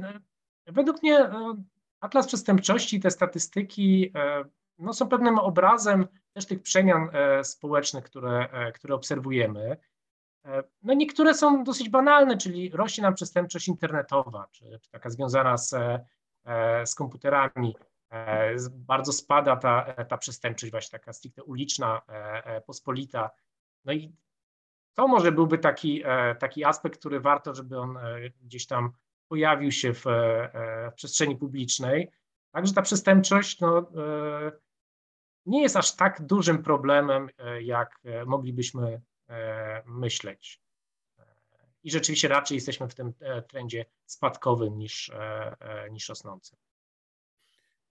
według 0.65 1.03
mnie 1.03 1.29
Atlas 2.03 2.27
Przestępczości, 2.27 2.99
te 2.99 3.11
statystyki 3.11 4.11
e, 4.15 4.43
no, 4.79 4.93
są 4.93 5.09
pewnym 5.09 5.39
obrazem 5.39 6.07
też 6.33 6.45
tych 6.45 6.61
przemian 6.61 7.09
e, 7.13 7.43
społecznych, 7.43 8.03
które, 8.03 8.49
e, 8.51 8.71
które 8.71 8.95
obserwujemy. 8.95 9.77
No 10.81 10.93
niektóre 10.93 11.33
są 11.33 11.63
dosyć 11.63 11.89
banalne, 11.89 12.37
czyli 12.37 12.69
rośnie 12.69 13.01
nam 13.01 13.13
przestępczość 13.13 13.67
internetowa, 13.67 14.47
czy, 14.51 14.79
czy 14.81 14.91
taka 14.91 15.09
związana 15.09 15.57
z, 15.57 15.75
z 16.85 16.95
komputerami. 16.95 17.75
Bardzo 18.71 19.13
spada 19.13 19.55
ta, 19.55 19.93
ta 20.09 20.17
przestępczość 20.17 20.71
właśnie 20.71 20.99
taka 20.99 21.13
stricte 21.13 21.43
uliczna, 21.43 22.01
pospolita. 22.65 23.29
No 23.85 23.93
i 23.93 24.15
to 24.93 25.07
może 25.07 25.31
byłby 25.31 25.57
taki, 25.57 26.03
taki 26.39 26.63
aspekt, 26.63 26.99
który 26.99 27.19
warto, 27.19 27.55
żeby 27.55 27.79
on 27.79 27.97
gdzieś 28.41 28.67
tam 28.67 28.93
pojawił 29.27 29.71
się 29.71 29.93
w, 29.93 30.07
e, 30.07 30.91
w 30.91 30.93
przestrzeni 30.95 31.35
publicznej. 31.35 32.11
Także 32.51 32.73
ta 32.73 32.81
przestępczość 32.81 33.59
no, 33.59 33.77
e, 33.79 34.51
nie 35.45 35.61
jest 35.61 35.75
aż 35.75 35.95
tak 35.95 36.25
dużym 36.25 36.63
problemem, 36.63 37.29
e, 37.37 37.61
jak 37.63 37.99
moglibyśmy 38.25 39.01
myśleć. 39.85 40.61
I 41.83 41.91
rzeczywiście 41.91 42.27
raczej 42.27 42.55
jesteśmy 42.55 42.87
w 42.87 42.95
tym 42.95 43.13
trendzie 43.47 43.85
spadkowym 44.05 44.77
niż, 44.77 45.11
niż 45.91 46.09
rosnącym. 46.09 46.57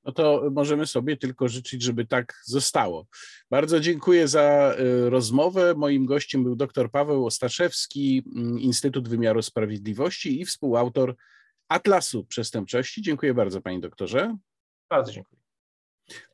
No 0.05 0.12
to 0.12 0.48
możemy 0.50 0.86
sobie 0.86 1.16
tylko 1.16 1.48
życzyć, 1.48 1.82
żeby 1.82 2.07
tak 2.07 2.40
zostało. 2.44 3.07
Bardzo 3.50 3.80
dziękuję 3.80 4.28
za 4.28 4.74
y, 4.78 5.11
rozmowę. 5.11 5.74
Moim 5.76 6.07
gościem 6.07 6.44
był 6.44 6.57
dr 6.57 6.90
Paweł 6.90 7.26
Ostaszewski, 7.26 8.22
mm, 8.36 8.61
Instytut 8.61 9.09
Wymiaru 9.09 9.42
Sprawiedliwości 9.42 10.40
i 10.40 10.44
współautor 10.44 11.16
Atlasu 11.68 12.24
Przestępczości. 12.24 13.03
Dziękuję 13.03 13.34
bardzo, 13.34 13.61
panie 13.61 13.80
doktorze. 13.80 14.36
Bardzo 14.90 15.12
dziękuję. 15.12 15.42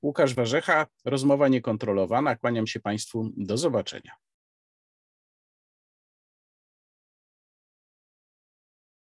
Łukasz 0.02 0.34
Warzecha, 0.34 0.86
rozmowa 1.04 1.48
niekontrolowana. 1.48 2.36
Kłaniam 2.36 2.66
się 2.66 2.80
Państwu. 2.80 3.32
Do 3.36 3.56
zobaczenia. 3.56 4.12